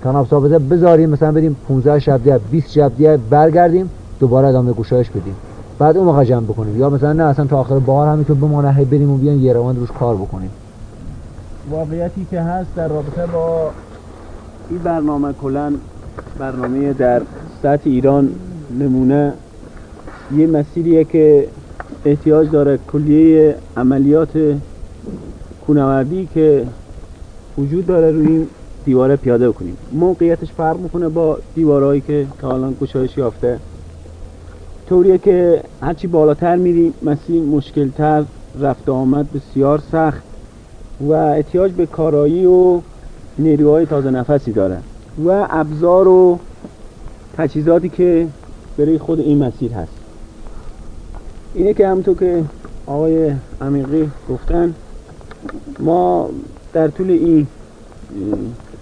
تناب 0.02 0.26
ثابته 0.26 0.58
بذاریم 0.58 1.10
مثلا 1.10 1.32
بریم 1.32 1.56
15 1.68 1.98
شب 1.98 2.18
دیگه 2.18 2.38
20 2.50 2.70
شب 2.70 2.96
دیگه 2.96 3.18
برگردیم 3.30 3.90
دوباره 4.20 4.48
ادامه 4.48 4.72
گشایش 4.72 5.10
بدیم. 5.10 5.36
بعد 5.78 5.96
اون 5.96 6.06
موقع 6.06 6.24
جمع 6.24 6.46
بکنیم. 6.46 6.78
یا 6.78 6.90
مثلا 6.90 7.12
نه 7.12 7.22
اصلا 7.22 7.44
تا 7.44 7.60
آخر 7.60 7.78
بهار 7.78 8.08
همینطور 8.08 8.36
بمونه 8.36 8.72
هی 8.72 8.84
بریم 8.84 9.10
و 9.10 9.16
بیان 9.16 9.38
یه 9.38 9.52
روان 9.52 9.76
روش 9.76 9.88
کار 9.98 10.16
بکنیم. 10.16 10.50
واقعیتی 11.70 12.26
که 12.30 12.40
هست 12.40 12.74
در 12.76 12.88
رابطه 12.88 13.26
با 13.26 13.70
این 14.70 14.78
برنامه 14.78 15.32
کلا 15.32 15.72
برنامه 16.38 16.92
در 16.92 17.22
سطح 17.62 17.80
ایران 17.84 18.30
نمونه 18.80 19.32
یه 20.36 20.46
مسیریه 20.46 21.04
که 21.04 21.48
احتیاج 22.04 22.50
داره 22.50 22.78
کلیه 22.92 23.54
عملیات 23.76 24.56
کونوردی 25.66 26.28
که 26.34 26.66
وجود 27.58 27.86
داره 27.86 28.10
روی 28.10 28.26
این 28.26 28.46
دیواره 28.84 29.16
پیاده 29.16 29.52
کنیم 29.52 29.76
موقعیتش 29.92 30.52
فرق 30.52 30.80
می‌کنه 30.80 31.08
با 31.08 31.38
دیوارهایی 31.54 32.00
که 32.00 32.26
تا 32.40 32.54
الان 32.54 32.76
گشایش 32.80 33.18
یافته. 33.18 33.58
طوریه 34.88 35.18
که 35.18 35.62
هرچی 35.80 36.06
بالاتر 36.06 36.56
میریم 36.56 36.94
مسیر 37.02 37.42
مشکلتر 37.42 38.24
رفت 38.60 38.88
آمد 38.88 39.26
بسیار 39.32 39.82
سخت 39.92 40.22
و 41.00 41.12
احتیاج 41.12 41.72
به 41.72 41.86
کارایی 41.86 42.46
و 42.46 42.80
نیروهای 43.38 43.86
تازه 43.86 44.10
نفسی 44.10 44.52
داره 44.52 44.78
و 45.26 45.46
ابزار 45.50 46.08
و 46.08 46.38
تجهیزاتی 47.36 47.88
که 47.88 48.26
برای 48.78 48.98
خود 48.98 49.20
این 49.20 49.38
مسیر 49.38 49.72
هست. 49.72 49.92
اینه 51.54 51.74
که 51.74 51.88
همونطور 51.88 52.16
که 52.16 52.44
آقای 52.86 53.32
عمیقی 53.60 54.10
گفتن 54.30 54.74
ما 55.80 56.30
در 56.72 56.88
طول 56.88 57.10
این 57.10 57.46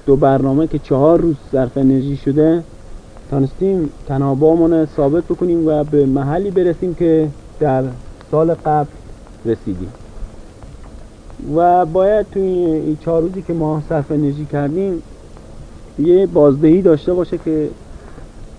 دو 0.06 0.16
برنامه 0.16 0.66
که 0.66 0.78
چهار 0.78 1.20
روز 1.20 1.36
صرف 1.52 1.76
انرژی 1.76 2.16
شده 2.16 2.62
تانستیم 3.30 3.90
تنابامون 4.08 4.86
ثابت 4.96 5.24
بکنیم 5.24 5.66
و 5.66 5.84
به 5.84 6.06
محلی 6.06 6.50
برسیم 6.50 6.94
که 6.94 7.28
در 7.60 7.84
سال 8.30 8.54
قبل 8.54 8.90
رسیدیم. 9.44 9.92
و 11.56 11.86
باید 11.86 12.26
توی 12.30 12.42
این 12.42 12.98
چهار 13.04 13.22
روزی 13.22 13.42
که 13.42 13.52
ما 13.52 13.82
صرف 13.88 14.10
انرژی 14.10 14.44
کردیم 14.44 15.02
یه 15.98 16.26
بازدهی 16.26 16.82
داشته 16.82 17.14
باشه 17.14 17.38
که 17.38 17.68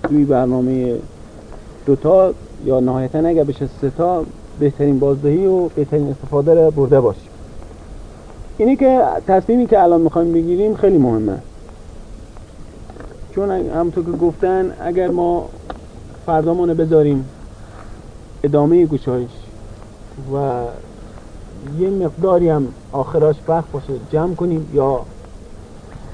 توی 0.03 0.25
برنامه 0.25 0.95
دوتا 1.85 2.33
یا 2.65 2.79
نهایتا 2.79 3.19
اگر 3.19 3.43
بشه 3.43 3.69
سه 3.81 3.89
تا 3.89 4.25
بهترین 4.59 4.99
بازدهی 4.99 5.45
و 5.45 5.67
بهترین 5.67 6.07
استفاده 6.07 6.53
رو 6.53 6.71
برده 6.71 7.01
باشیم. 7.01 7.29
اینی 8.57 8.75
که 8.75 9.01
تصمیمی 9.27 9.67
که 9.67 9.83
الان 9.83 10.01
می‌خوایم 10.01 10.33
بگیریم 10.33 10.75
خیلی 10.75 10.97
مهمه. 10.97 11.37
چون 13.35 13.51
همونطور 13.51 14.05
که 14.05 14.11
گفتن 14.11 14.73
اگر 14.79 15.07
ما 15.07 15.49
فردامانه 16.25 16.73
بذاریم 16.73 17.25
ادامه 18.43 18.85
گشایش 18.85 19.29
و 20.33 20.61
یه 21.79 21.89
مقداری 21.89 22.49
هم 22.49 22.67
آخراش 22.91 23.35
وقت 23.47 23.71
باشه 23.71 23.93
جمع 24.11 24.35
کنیم 24.35 24.69
یا 24.73 25.01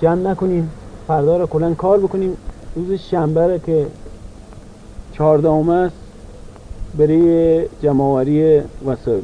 جمع 0.02 0.32
نکنیم. 0.32 0.72
فردا 1.08 1.38
رو 1.38 1.48
کلا 1.48 1.74
کار 1.74 2.00
بکنیم. 2.00 2.38
روز 2.76 3.00
شنبه 3.00 3.62
که 3.66 3.88
چهاردهم 5.14 5.70
است 5.70 5.96
برای 6.98 7.66
جمعآوری 7.82 8.62
وسایل. 8.86 9.24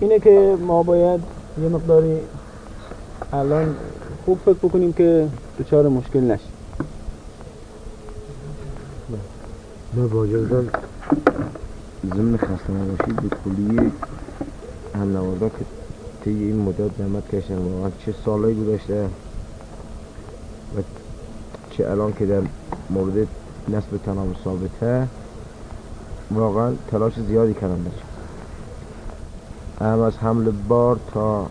اینه 0.00 0.18
که 0.18 0.56
ما 0.66 0.82
باید 0.82 1.20
یه 1.62 1.68
مقداری 1.68 2.16
الان 3.32 3.76
خوب 4.24 4.38
فکر 4.38 4.52
بکنیم 4.52 4.92
که 4.92 5.28
دچار 5.60 5.88
مشکل 5.88 6.20
نشیم. 6.20 6.52
نه 9.96 10.06
با 10.06 10.26
ضمن 12.06 12.36
خسته 12.36 12.72
نباشید 12.72 13.16
به 13.16 13.36
کلیه 13.44 13.90
همنواردا 14.94 15.48
که 15.48 15.64
طی 16.24 16.30
این 16.30 16.62
مدت 16.62 16.90
زحمت 16.98 17.28
کشن 17.28 17.56
واقعا 17.56 17.90
چه 17.98 18.14
سالایی 18.24 18.64
گذشته 18.64 19.04
و 20.76 20.80
چه 21.70 21.90
الان 21.90 22.12
که 22.12 22.26
در 22.26 22.42
مورد 22.90 23.28
نصب 23.68 23.96
تناب 24.06 24.36
ثابته 24.44 25.08
واقعا 26.30 26.72
تلاش 26.90 27.12
زیادی 27.28 27.54
کردن 27.54 27.86
هم 29.80 30.00
از 30.00 30.16
حمل 30.16 30.50
بار 30.68 30.98
تا 31.14 31.46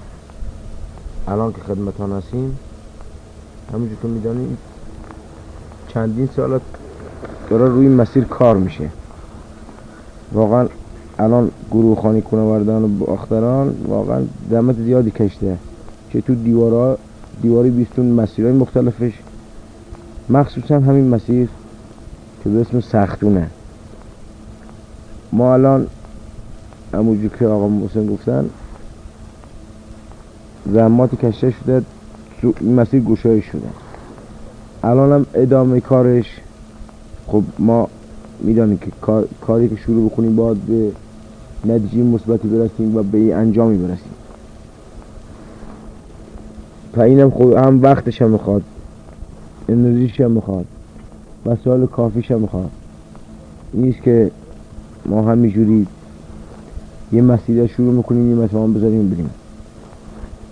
الان 1.28 1.54
که 1.54 1.62
خدمتان 1.62 2.12
هستیم 2.12 2.60
همونجور 3.74 3.98
که 4.02 4.08
می‌دانیم 4.08 4.58
چندین 5.88 6.30
سال 6.36 6.60
داره 7.50 7.66
روی 7.66 7.88
مسیر 7.88 8.24
کار 8.24 8.58
میشه. 8.58 8.90
واقعا 10.34 10.68
الان 11.20 11.52
گروه 11.72 12.02
خانی 12.02 12.22
کنوردان 12.22 12.84
و 12.84 12.88
باختران 12.88 13.76
واقعا 13.88 14.22
زحمت 14.50 14.76
زیادی 14.76 15.12
کشته 15.12 15.58
که 16.10 16.22
تو 16.22 16.36
دیوارا 16.36 16.98
دیواری 17.42 17.70
بیستون 17.70 18.06
مسیرهای 18.06 18.54
مختلفش 18.54 19.14
مخصوصا 20.30 20.80
همین 20.80 21.08
مسیر 21.08 21.50
که 22.44 22.50
به 22.50 22.62
اسم 22.62 22.80
سختونه. 22.80 23.50
ما 25.32 25.54
الان 25.54 25.88
همونجور 26.94 27.32
که 27.40 27.48
آقا 27.48 27.68
محسن 27.68 28.08
گفتن 28.08 28.50
زحماتی 30.74 31.18
کشته 31.18 31.52
شده 31.52 31.82
مسیر 32.62 33.02
گشایش 33.04 33.46
شده 33.46 33.68
الان 34.84 35.12
هم 35.12 35.26
ادامه 35.34 35.80
کارش 35.80 36.26
خب 37.28 37.44
ما 37.60 37.88
می‌دانیم 38.40 38.78
که 38.78 38.92
کار، 39.02 39.28
کاری 39.42 39.70
که 39.70 39.76
شروع 39.76 40.10
بکنیم 40.10 40.36
باید 40.36 40.58
به 40.58 40.92
نتیجه 41.66 42.04
مثبتی 42.04 42.48
برسیم 42.48 42.96
و 42.96 43.04
به 43.04 43.36
انجامی 43.36 43.78
برسیم. 43.78 44.12
و 46.98 47.02
اینم 47.02 47.30
خب 47.32 47.54
هم 47.54 47.82
وقتش 47.84 48.22
هم 48.22 48.30
می‌خواد 48.30 48.64
انرژیش 49.70 50.22
هم 50.22 50.32
می‌خواد 50.32 50.66
وسایل 51.46 51.86
کافیش 51.86 52.32
هم 52.32 52.40
می‌خواد. 52.40 52.70
نیست 53.74 54.02
که 54.02 54.32
ما 55.06 55.32
همینجوری 55.32 55.88
یه 57.12 57.22
مسیر 57.22 57.68
شروع 57.68 57.94
می‌کنیم 57.94 58.30
یه 58.30 58.36
مسیر 58.36 58.60
بذاریم 58.60 59.10
بریم. 59.10 59.30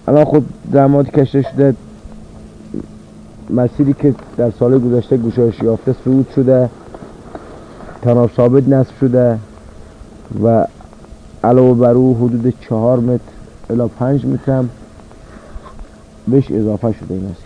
الان 0.07 0.25
خود 0.25 0.45
زمانی 0.73 1.09
کشته 1.09 1.41
شده 1.41 1.75
مسیری 3.49 3.93
که 3.93 4.15
در 4.37 4.51
سال 4.51 4.79
گذشته 4.79 5.17
گشایش 5.17 5.59
یافته 5.59 5.95
صعود 6.03 6.29
شده. 6.35 6.69
تناب 8.05 8.31
ثابت 8.37 8.67
نصب 8.67 8.91
شده 9.01 9.39
و 10.43 10.65
علاوه 11.43 11.77
بر 11.77 11.91
او 11.91 12.17
حدود 12.17 12.53
چهار 12.61 12.99
متر 12.99 13.21
الا 13.69 13.87
پنج 13.87 14.25
متر 14.25 14.51
هم 14.51 14.69
بهش 16.27 16.51
اضافه 16.51 16.91
شده 16.91 17.13
این 17.13 17.23
مسیر. 17.23 17.45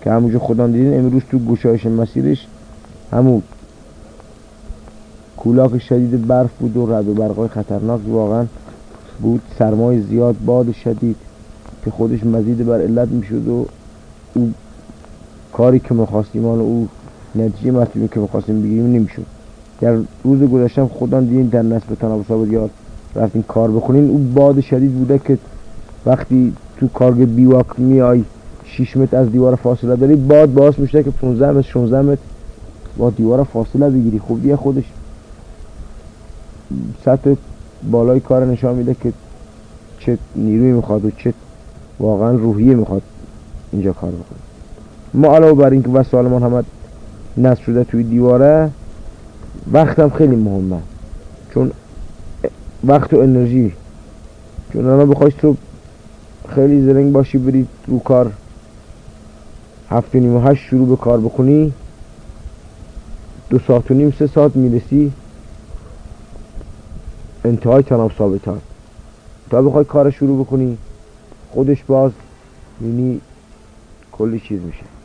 که 0.00 0.10
همونجا 0.10 0.38
خودان 0.38 0.72
دیدین 0.72 0.98
امروز 0.98 1.22
تو 1.30 1.38
گشایش 1.38 1.86
مسیرش 1.86 2.46
همون 3.12 3.42
کولاک 5.36 5.78
شدید 5.78 6.26
برف 6.26 6.50
بود 6.58 6.76
و 6.76 6.92
رد 6.92 7.08
و 7.08 7.14
برقای 7.14 7.48
خطرناک 7.48 8.00
واقعا 8.08 8.46
بود. 9.20 9.42
سرمای 9.58 10.00
زیاد 10.00 10.36
باد 10.46 10.72
شدید 10.72 11.16
که 11.84 11.90
خودش 11.90 12.24
مزید 12.24 12.66
بر 12.66 12.80
علت 12.80 13.08
می‌شد 13.08 13.48
و 13.48 13.66
او 14.34 14.52
کاری 15.52 15.80
که 15.80 15.94
می‌خواستیم 15.94 16.44
و 16.44 16.48
او 16.48 16.88
نتیجه 17.34 17.70
مطلوبی 17.70 18.08
که 18.08 18.20
می‌خواستیم 18.20 18.62
بگیریم 18.62 18.86
نمی‌شد. 18.86 19.26
در 19.80 19.96
روز 20.24 20.42
گذشتم 20.42 20.86
خودم 20.86 21.24
دیدین 21.24 21.46
در 21.46 21.62
نصب 21.62 21.94
تناب 21.94 22.24
ثابت 22.28 22.52
یاد 22.52 22.70
رفتین 23.14 23.42
کار 23.42 23.70
بخونین 23.70 24.10
او 24.10 24.18
باد 24.18 24.60
شدید 24.60 24.92
بوده 24.92 25.18
که 25.18 25.38
وقتی 26.06 26.52
تو 26.76 26.88
کارگ 26.88 27.24
بیواک 27.24 27.66
میای 27.78 28.24
6 28.64 28.96
متر 28.96 29.16
از 29.16 29.32
دیوار 29.32 29.54
فاصله 29.54 29.96
داری 29.96 30.14
باد 30.14 30.54
باعث 30.54 30.78
میشه 30.78 31.02
که 31.02 31.10
15 31.10 31.50
متر 31.50 31.68
16 31.68 32.02
متر 32.02 32.20
با 32.96 33.10
دیوار 33.10 33.44
فاصله 33.44 33.90
بگیری. 33.90 34.18
خب 34.18 34.42
دیگه 34.42 34.56
خودش 34.56 34.84
سطح 37.04 37.34
بالای 37.90 38.20
کار 38.20 38.46
نشان 38.46 38.74
میده 38.74 38.96
که 39.02 39.12
چه 39.98 40.18
نیروی 40.36 40.72
می‌خواد 40.72 41.04
و 41.04 41.10
چه 41.10 41.34
واقعا 42.00 42.30
روحیه 42.30 42.74
می‌خواد 42.74 43.02
اینجا 43.72 43.92
کار 43.92 44.10
بکنه. 44.10 44.38
ما 45.14 45.36
علاوه 45.36 45.62
بر 45.62 45.70
اینکه 45.70 45.88
وسایل 45.88 46.26
ما 46.26 46.38
همه 46.38 46.62
نصب 47.36 47.62
شده 47.62 47.84
توی 47.84 48.02
دیواره 48.02 48.70
وقتم 49.72 50.10
خیلی 50.10 50.36
مهمه. 50.36 50.80
چون 51.54 51.72
وقت 52.84 53.14
و 53.14 53.18
انرژی. 53.18 53.72
چون 54.72 54.86
الان 54.86 55.10
بخوای 55.10 55.32
تو 55.32 55.56
خیلی 56.54 56.82
زرنگ 56.82 57.12
باشی 57.12 57.38
برید 57.38 57.68
رو 57.86 57.98
کار. 57.98 58.32
هفت 59.90 60.14
و 60.14 60.18
نیم 60.18 60.34
و 60.34 60.40
هشت 60.40 60.62
شروع 60.62 60.88
به 60.88 60.96
کار 60.96 61.20
بکنی. 61.20 61.72
دو 63.50 63.58
ساعت 63.58 63.90
و 63.90 63.94
نیم 63.94 64.14
سه 64.18 64.26
ساعت 64.26 64.56
می‌رسی. 64.56 65.12
انتهای 67.44 67.82
تناب 67.82 68.12
ثابتات 68.18 68.60
تا 69.50 69.62
بخوای 69.62 69.84
کار 69.84 70.10
شروع 70.10 70.44
بکنی 70.44 70.78
خودش 71.50 71.84
باز 71.84 72.12
یعنی 72.80 73.20
کلی 74.12 74.40
چیز 74.40 74.60
میشه. 74.60 74.99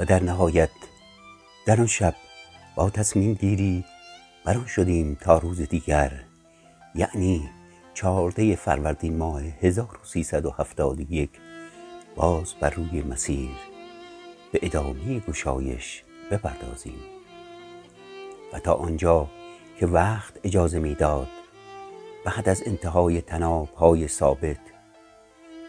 و 0.00 0.04
در 0.04 0.22
نهایت 0.22 0.70
در 1.66 1.80
آن 1.80 1.86
شب 1.86 2.14
با 2.76 2.90
تصمیم 2.90 3.34
گیری 3.34 3.84
بران 4.44 4.66
شدیم 4.66 5.18
تا 5.20 5.38
روز 5.38 5.60
دیگر 5.60 6.12
یعنی 6.94 7.48
چهارده 7.94 8.56
فروردین 8.56 9.16
ماه 9.16 9.42
1371 9.42 11.30
باز 12.16 12.54
بر 12.60 12.70
روی 12.70 13.02
مسیر 13.02 13.50
به 14.52 14.58
ادامه 14.62 15.18
گشایش 15.18 16.02
بپردازیم. 16.30 17.00
و 18.52 18.58
تا 18.58 18.72
آنجا 18.74 19.28
که 19.78 19.86
وقت 19.86 20.34
اجازه 20.44 20.78
می‌داد 20.78 21.28
بعد 22.24 22.48
از 22.48 22.62
انتهای 22.66 23.20
تناب 23.20 23.74
های 23.74 24.08
ثابت 24.08 24.60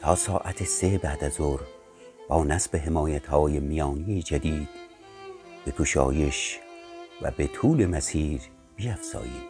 تا 0.01 0.15
ساعت 0.15 0.63
سه 0.63 0.97
بعد 0.97 1.23
از 1.23 1.33
ظهر 1.33 1.80
با 2.31 2.43
نصب 2.43 2.75
حمایت 2.75 3.27
های 3.27 3.59
میانی 3.59 4.21
جدید 4.21 4.69
به 5.65 5.71
گشایش 5.71 6.59
و 7.21 7.31
به 7.31 7.47
طول 7.47 7.85
مسیر 7.85 8.41
بیافزاییم 8.75 9.43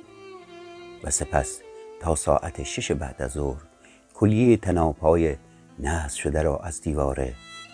و 1.04 1.10
سپس 1.10 1.60
تا 2.00 2.16
ساعت 2.16 2.64
شش 2.64 2.92
بعد 2.92 3.22
از 3.22 3.32
ظهر 3.32 3.62
کلیه 4.14 4.58
تناب 4.58 4.98
های 4.98 5.36
نصب 5.80 6.18
شده 6.18 6.42
را 6.42 6.58
از 6.58 6.82
دیواره 6.82 7.34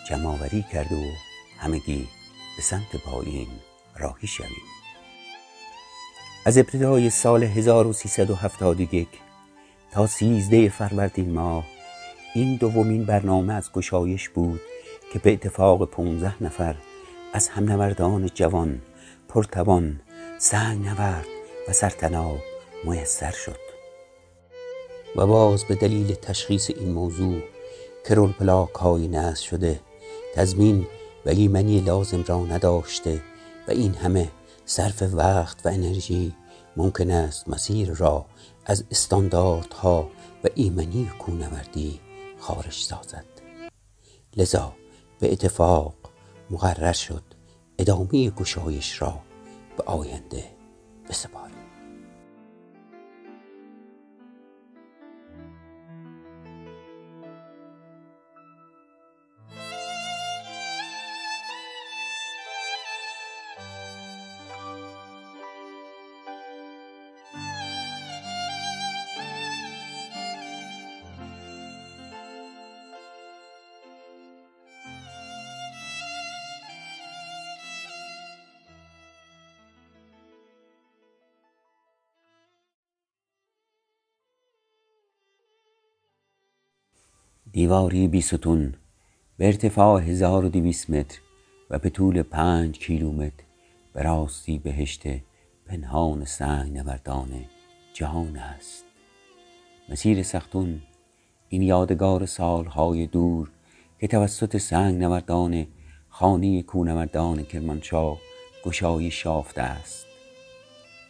جمعآوری 0.09 0.65
کرد 0.73 0.91
و 0.91 1.03
همگی 1.59 2.07
به 2.57 2.63
سمت 2.63 2.95
پایین 3.05 3.47
راهی 3.97 4.27
شویم. 4.27 4.49
از 6.45 6.57
ابتدای 6.57 7.09
سال 7.09 7.43
1371 7.43 9.07
تا 9.91 10.07
13 10.07 10.69
فروردین 10.69 11.33
ماه 11.33 11.65
این 12.35 12.55
دومین 12.55 13.05
برنامه 13.05 13.53
از 13.53 13.71
گشایش 13.71 14.29
بود 14.29 14.61
که 15.13 15.19
به 15.19 15.33
اتفاق 15.33 15.89
15 15.89 16.43
نفر 16.43 16.75
از 17.33 17.47
همنوردان 17.47 18.29
جوان 18.33 18.81
پرتوان 19.29 20.01
سنگ 20.37 20.85
نورد 20.85 21.25
و 21.67 21.73
سرتناب 21.73 22.37
میسر 22.83 23.31
شد. 23.31 23.59
و 25.15 25.27
باز 25.27 25.63
به 25.63 25.75
دلیل 25.75 26.13
تشخیص 26.13 26.69
این 26.69 26.91
موضوع 26.91 27.41
که 28.07 28.15
رول 28.15 28.31
پلاک 28.31 28.73
های 28.73 29.07
نصب 29.07 29.43
شده 29.43 29.79
تضمین 30.35 30.87
و 31.25 31.29
ایمنی 31.29 31.79
لازم 31.79 32.23
را 32.27 32.45
نداشته 32.45 33.21
و 33.67 33.71
این 33.71 33.93
همه 33.93 34.29
صرف 34.65 35.03
وقت 35.13 35.65
و 35.65 35.69
انرژی 35.69 36.33
ممکن 36.77 37.11
است 37.11 37.49
مسیر 37.49 37.91
را 37.93 38.25
از 38.65 38.83
استانداردها 38.91 40.09
و 40.43 40.47
ایمنی 40.55 41.11
کوهنوردی 41.19 41.99
خارج 42.39 42.73
سازد. 42.73 43.25
لذا 44.37 44.73
به 45.19 45.31
اتفاق 45.31 45.93
مقرر 46.49 46.93
شد. 46.93 47.23
ادامه 47.79 48.29
گشایش 48.29 49.01
را 49.01 49.19
به 49.77 49.83
آینده 49.83 50.43
بسپاریم. 51.09 51.46
دیواری 87.57 88.07
بیستون 88.07 88.73
به 89.37 89.45
ارتفاع 89.45 90.01
1200 90.01 90.89
متر 90.89 91.19
و 91.69 91.79
به 91.79 91.89
طول 91.89 92.21
پنج 92.21 92.79
کیلومتر 92.79 93.43
به 93.93 94.01
راستی 94.01 94.59
بهشت 94.59 95.03
پنهان 95.65 96.25
سنگ 96.25 96.77
نوردان 96.77 97.45
جهان 97.93 98.37
است. 98.37 98.85
مسیر 99.89 100.23
سختون 100.23 100.81
این 101.49 101.61
یادگار 101.61 102.25
سالهای 102.25 103.07
دور 103.07 103.49
که 103.99 104.07
توسط 104.07 104.57
سنگ 104.57 105.03
نوردان 105.03 105.67
خانه 106.09 106.61
کونوردان 106.61 107.43
کرمانشاه 107.43 108.17
گشایش 108.65 109.25
یافته 109.25 109.61
است. 109.61 110.05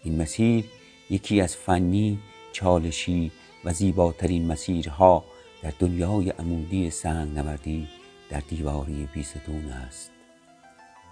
این 0.04 0.22
مسیر 0.22 0.66
یکی 1.10 1.42
از 1.42 1.56
فنی 1.56 2.20
چالشی 2.52 3.32
و 3.66 3.74
زیباترین 3.74 4.48
مسیرها 4.48 5.24
در 5.64 5.74
دنیای 5.80 6.30
عمودی 6.30 6.90
سنگ 6.90 7.38
نوردی 7.38 7.88
در 8.30 8.40
دیواری 8.40 9.10
بیستون 9.14 9.66
است. 9.66 10.12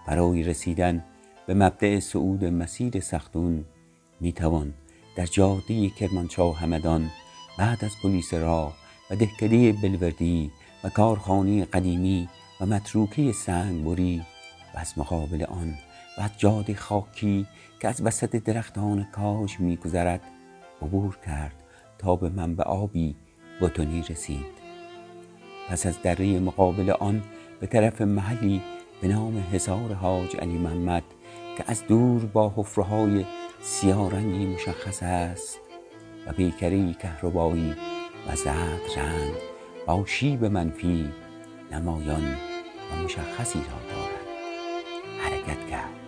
برای 0.08 0.44
رسیدن 0.44 1.04
به 1.48 1.54
مبدع 1.54 2.00
صعود 2.00 2.46
مسیر 2.46 3.00
سختون 3.00 3.66
می 4.20 4.34
توان 4.34 4.74
در 5.16 5.26
جاده 5.26 5.90
کرمانشاه 5.90 6.58
همدان 6.60 7.12
بعد 7.58 7.86
از 7.86 7.92
پلیس 8.04 8.34
راه 8.34 8.76
و 9.12 9.16
دهکده 9.16 9.72
بلوردی 9.72 10.52
و 10.84 10.90
کارخانه 10.90 11.66
قدیمی 11.66 12.30
و 12.62 12.66
متروکه 12.66 13.32
سنگبری 13.32 14.26
و 14.76 14.80
از 14.80 14.94
مقابل 14.98 15.44
آن 15.44 15.76
و 16.18 16.22
از 16.22 16.32
جاده 16.38 16.76
خاکی 16.76 17.48
که 17.82 17.88
از 17.88 18.02
وسط 18.02 18.36
درختان 18.36 19.04
کاج 19.04 19.60
میگذرد 19.60 20.22
عبور 20.82 21.18
کرد 21.26 21.64
تا 21.98 22.16
به 22.16 22.30
منبع 22.30 22.64
آبی 22.64 23.16
بتونی 23.62 24.04
رسید. 24.10 24.46
پس 25.70 25.86
از 25.86 26.02
دره 26.02 26.40
مقابل 26.40 26.90
آن 26.90 27.24
به 27.60 27.68
طرف 27.68 28.02
محلی 28.02 28.62
به 29.02 29.08
نام 29.08 29.44
حصار 29.54 29.94
حاج 29.94 30.36
علی 30.36 30.58
محمد 30.58 31.04
که 31.58 31.64
از 31.68 31.88
دور 31.88 32.26
با 32.26 32.54
حفره‌های 32.56 33.26
سیاه 33.62 34.12
رنگی 34.12 34.46
مشخص 34.46 35.04
است 35.04 35.60
و 36.28 36.34
پیکری 36.34 36.94
کهربایی 36.94 37.76
و 38.28 38.36
زرد 38.36 38.82
رنگ 38.98 39.34
با 39.88 40.06
شیب 40.06 40.46
منفی 40.46 41.10
نمایان 41.72 42.36
و 42.92 43.04
مشخصی 43.04 43.60
را 43.60 43.96
دارد. 43.96 44.26
حرکت 45.20 45.70
کرد. 45.70 46.05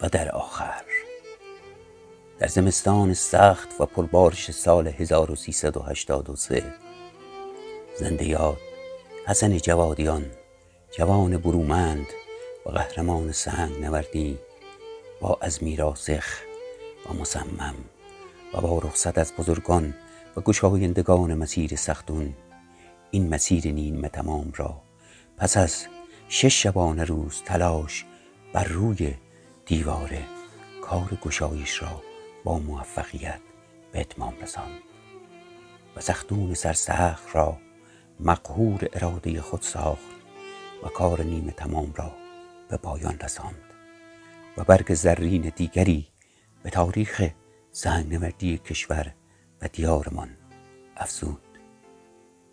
و 0.00 0.08
در 0.08 0.30
آخر. 0.30 0.82
در 2.38 2.46
زمستان 2.46 3.14
سخت 3.14 3.68
و 3.80 3.86
پربارش 3.86 4.50
سال 4.50 4.88
1383 4.88 6.74
زنده 7.98 8.24
یاد 8.24 8.58
حسن 9.26 9.58
جوادیان 9.58 10.30
جوان 10.98 11.36
برومند 11.36 12.06
و 12.66 12.70
قهرمان 12.70 13.32
سنگ 13.32 13.80
نوردی 13.80 14.38
با 15.20 15.38
عزمی 15.42 15.76
راسخ 15.76 16.24
و 17.10 17.14
مصمم 17.14 17.74
و 18.54 18.60
با 18.60 18.78
رخصت 18.78 19.18
از 19.18 19.32
بزرگان 19.38 19.94
و 20.36 20.40
گشایندگان 20.40 21.34
مسیر 21.34 21.76
سختون 21.76 22.34
این 23.10 23.34
مسیر 23.34 23.72
نیمه 23.72 24.08
تمام 24.08 24.52
را 24.56 24.80
پس 25.36 25.56
از 25.56 25.86
شش 26.28 26.62
شبانه 26.62 27.04
روز 27.04 27.42
تلاش 27.44 28.04
بر 28.52 28.64
روی 28.64 29.14
دیواره 29.66 30.24
کار 30.82 31.18
گشایش 31.22 31.82
را 31.82 32.02
با 32.44 32.58
موفقیت 32.58 33.40
به 33.92 34.00
اتمام 34.00 34.34
رساند 34.42 34.80
و 35.96 36.00
سختون 36.00 36.54
سرسخت 36.54 37.36
را 37.36 37.58
مقهور 38.20 38.88
اراده 38.92 39.40
خود 39.40 39.62
ساخت 39.62 40.14
و 40.82 40.88
کار 40.88 41.22
نیمه 41.22 41.52
تمام 41.52 41.92
را 41.96 42.12
به 42.68 42.76
پایان 42.76 43.18
رساند 43.18 43.62
و 44.56 44.64
برگ 44.64 44.94
زرین 44.94 45.52
دیگری 45.56 46.08
به 46.62 46.70
تاریخ 46.70 47.30
سنگنوردی 47.72 48.58
کشور 48.58 49.14
و 49.62 49.68
دیارمان 49.68 50.36
افزود. 50.96 51.40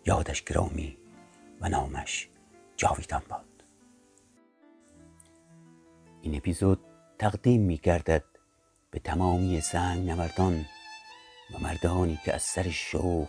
یادش 0.06 0.44
گرامی 0.44 0.96
و 1.60 1.68
نامش 1.68 2.28
جاویدان 2.76 3.22
باد. 3.28 3.64
این 6.22 6.36
اپیزود 6.36 6.80
تقدیم 7.22 7.60
می 7.60 7.76
گردد 7.76 8.24
به 8.90 8.98
تمامی 8.98 9.60
سنگ 9.60 10.10
نوردان 10.10 10.64
و 11.54 11.58
مردانی 11.58 12.18
که 12.24 12.34
از 12.34 12.42
سر 12.42 12.70
شوق 12.70 13.28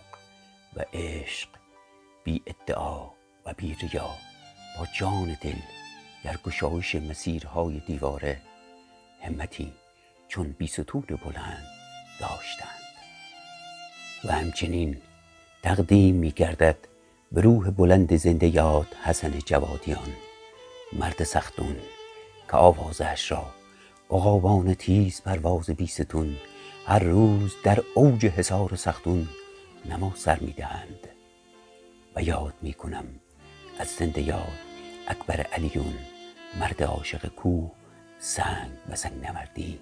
و 0.76 0.84
عشق 0.92 1.48
بی 2.24 2.42
ادعا 2.46 3.10
و 3.46 3.54
بی 3.56 3.74
ریا 3.74 4.10
با 4.78 4.86
جان 4.98 5.36
دل 5.40 5.56
در 6.24 6.36
گشایش 6.36 6.94
مسیرهای 6.94 7.82
دیواره 7.86 8.40
همتی 9.22 9.72
چون 10.28 10.54
بیستون 10.58 11.02
بلند 11.02 11.66
داشتند. 12.20 12.94
و 14.24 14.32
همچنین 14.32 14.96
تقدیم 15.62 16.14
می 16.14 16.30
گردد 16.30 16.78
به 17.32 17.40
روح 17.40 17.70
بلند 17.70 18.16
زنده 18.16 18.46
یاد 18.46 18.94
حسن 19.04 19.38
جوادیان 19.38 20.12
مرد 20.92 21.24
سختون 21.24 21.76
که 22.50 22.56
آوازش 22.56 23.30
را 23.30 23.63
عقابان 24.10 24.74
تیز 24.74 25.22
پرواز 25.22 25.70
بیستون 25.70 26.36
هر 26.86 26.98
روز 26.98 27.54
در 27.64 27.82
اوج 27.94 28.26
حصار 28.26 28.76
سختون 28.76 29.28
نما 29.90 30.12
سر 30.16 30.38
می 30.40 30.52
دهند. 30.52 31.08
و 32.16 32.22
یاد 32.22 32.54
می 32.62 32.72
کنم 32.72 33.04
از 33.78 33.88
زنده 33.88 34.22
یاد 34.22 34.58
اکبر 35.08 35.40
علیون 35.40 35.94
مرد 36.60 36.82
عاشق 36.82 37.26
کوه 37.26 37.70
سنگ 38.18 38.70
و 38.88 38.96
سنگ 38.96 39.26
نوردی 39.26 39.80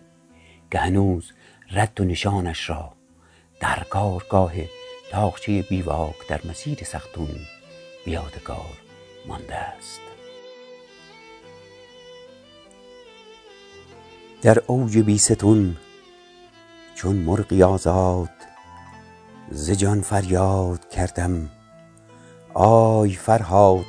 که 0.71 0.79
هنوز 0.79 1.33
رد 1.71 2.01
و 2.01 2.05
نشانش 2.05 2.71
را 2.71 2.93
در 3.61 3.83
کارگاه 3.91 4.53
تاقچه 5.11 5.63
بیواک 5.63 6.29
در 6.29 6.41
مسیر 6.45 6.85
سختون 6.85 7.41
بیادگار 8.05 8.79
مانده 9.27 9.55
است. 9.55 10.12
در 14.43 14.63
اوج 14.67 14.99
بیستون 14.99 15.77
چون 16.95 17.17
مرغی 17.17 17.63
آزاد 17.63 18.31
ز 19.51 19.71
جان 19.71 20.01
فریاد 20.01 20.89
کردم. 20.89 21.51
آی 22.55 23.13
فرهاد 23.13 23.85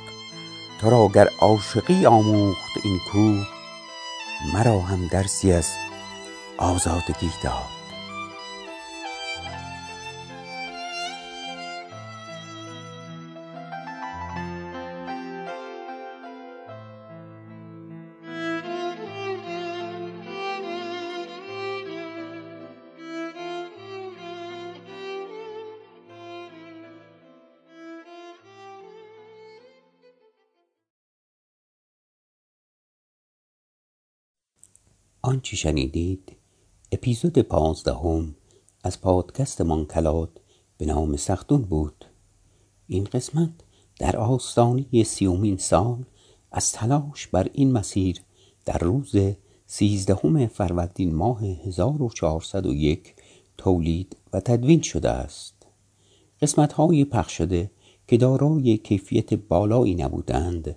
تو 0.80 0.90
را 0.90 1.08
گر 1.14 1.28
عاشقی 1.40 2.06
آموخت 2.06 2.70
این 2.84 2.98
کوه 3.12 3.46
مرا 4.54 4.80
هم 4.80 5.08
درسی 5.08 5.52
از 5.52 5.68
آزادگی 6.58 7.30
داد. 7.42 7.83
آنچه 35.26 35.56
شنیدید 35.56 36.36
اپیزود 36.92 37.38
پانزدهم 37.38 38.34
از 38.82 39.00
پادکست 39.00 39.60
مانکلات 39.60 40.30
به 40.78 40.86
نام 40.86 41.16
سختون 41.16 41.62
بود. 41.62 42.04
این 42.86 43.04
قسمت 43.04 43.50
در 43.98 44.16
آستانه 44.16 45.02
سیومین 45.02 45.56
سال 45.56 46.04
از 46.52 46.72
تلاش 46.72 47.26
بر 47.26 47.50
این 47.52 47.72
مسیر 47.72 48.20
در 48.64 48.78
روز 48.78 49.16
سیزدهم 49.66 50.46
فروردین 50.46 51.14
ماه 51.14 51.44
1401 51.44 53.14
تولید 53.58 54.16
و 54.32 54.40
تدوین 54.40 54.82
شده 54.82 55.10
است. 55.10 55.66
قسمت 56.42 56.72
های 56.72 57.04
پخش 57.04 57.36
شده 57.36 57.70
که 58.08 58.16
دارای 58.16 58.76
کیفیت 58.76 59.34
بالایی 59.34 59.94
نبودند 59.94 60.76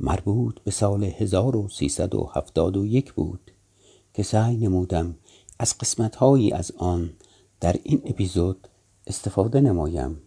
مربوط 0.00 0.60
به 0.60 0.70
سال 0.70 1.04
1371 1.04 3.12
بود. 3.12 3.53
که 4.14 4.22
سعی 4.22 4.56
نمودم 4.56 5.14
از 5.58 5.78
قسمتهایی 5.78 6.52
از 6.52 6.72
آن 6.76 7.10
در 7.60 7.76
این 7.82 8.02
اپیزود 8.04 8.68
استفاده 9.06 9.60
نمایم. 9.60 10.20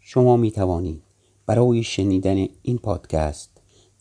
شما 0.00 0.36
می 0.36 0.50
توانید 0.50 1.02
برای 1.46 1.82
شنیدن 1.82 2.46
این 2.62 2.78
پادکست 2.78 3.50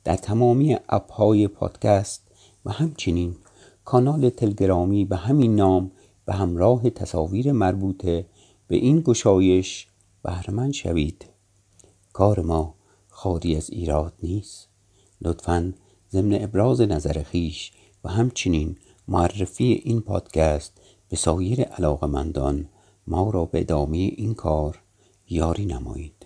در 0.04 0.16
تمامی 0.16 0.78
اپهای 0.90 1.48
پادکست 1.48 2.28
و 2.66 2.72
همچنین 2.72 3.36
کانال 3.86 4.30
تلگرامی 4.30 5.06
به 5.06 5.16
همین 5.16 5.56
نام 5.56 5.92
به 6.26 6.34
همراه 6.34 6.90
تصاویر 6.90 7.52
مربوطه 7.52 8.26
به 8.68 8.76
این 8.76 9.02
گشایش 9.02 9.88
بهرمند 10.24 10.74
شوید. 10.74 11.26
کار 12.14 12.40
ما 12.40 12.76
خالی 13.08 13.56
از 13.56 13.70
ایراد 13.70 14.14
نیست. 14.24 14.68
لطفا 15.22 15.74
ضمن 16.12 16.44
ابراز 16.44 16.82
نظر 16.82 17.24
خیش 17.24 17.72
و 18.04 18.10
همچنین 18.10 18.78
معرفی 19.08 19.82
این 19.84 20.02
پادکست 20.02 20.82
به 21.10 21.16
سایر 21.16 21.62
علاقمندان 21.62 22.70
ما 23.08 23.30
را 23.30 23.46
به 23.46 23.60
ادامه 23.60 23.98
این 23.98 24.34
کار 24.34 24.82
یاری 25.30 25.66
نمایید. 25.66 26.26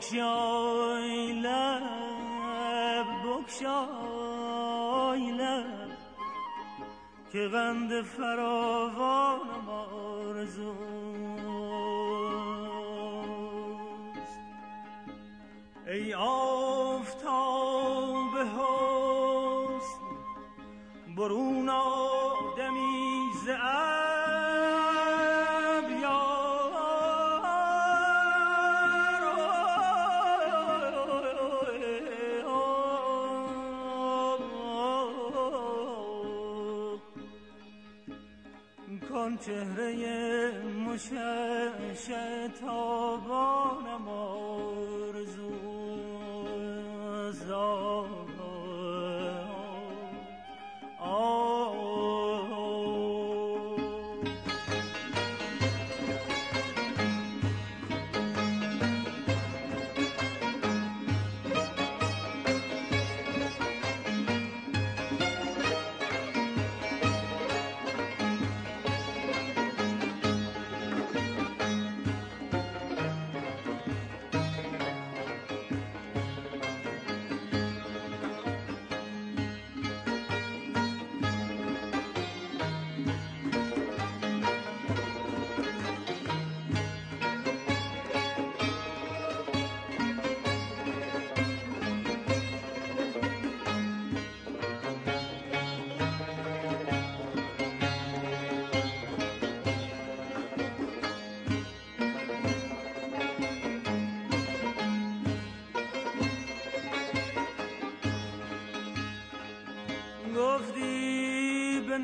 بگشای 0.00 1.32
لب 1.32 3.06
بگشای 3.24 4.52
لب 5.32 5.98
که 7.32 7.48
غند 7.48 8.02
فراوانم 8.02 9.69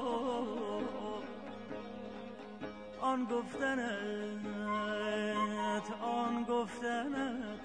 آن 3.00 3.24
گفتنت 3.24 4.46
آن 6.02 6.42
گفتنت 6.42 7.64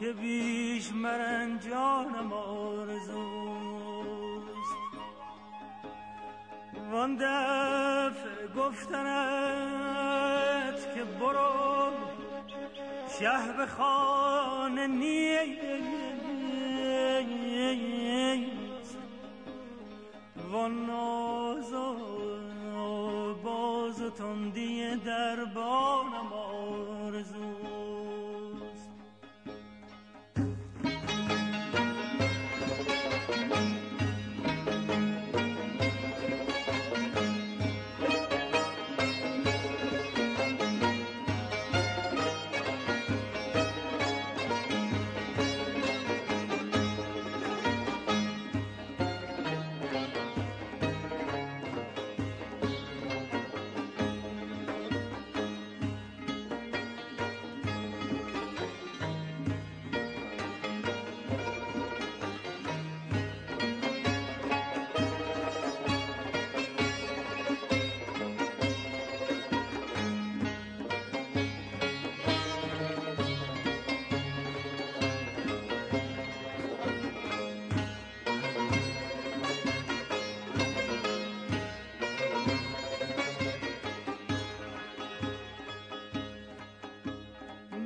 که 0.00 0.12
بیش 0.12 0.92
مرنجانم 0.92 2.32
آرزوست. 2.32 3.68
وان 6.92 7.16
دفع 7.16 8.46
گفتنت 8.56 10.17
که 10.98 11.04
برو 11.04 11.92
شه 13.18 13.52
به 13.56 13.66
خانه 13.66 14.86
نیست. 14.86 16.18
وان 20.52 20.86
ناز 20.86 21.72
و 21.72 21.94
باز 23.44 24.02
و 24.02 24.10
تندی 24.10 24.96
دربانم 24.96 26.32
آرزوست 26.32 27.57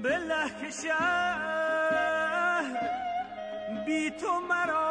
بله 0.03 0.51
که 0.61 0.71
شهر 0.83 1.43
بی 3.87 4.11
تو 4.11 4.41
مرا 4.49 4.82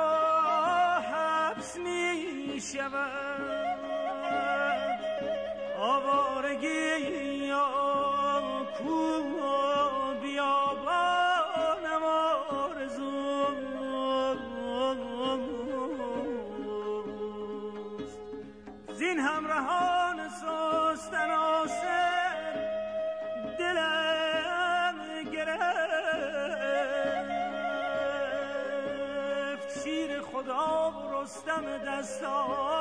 و 30.51 31.23
رستم 31.23 31.77
دستانم 31.87 32.80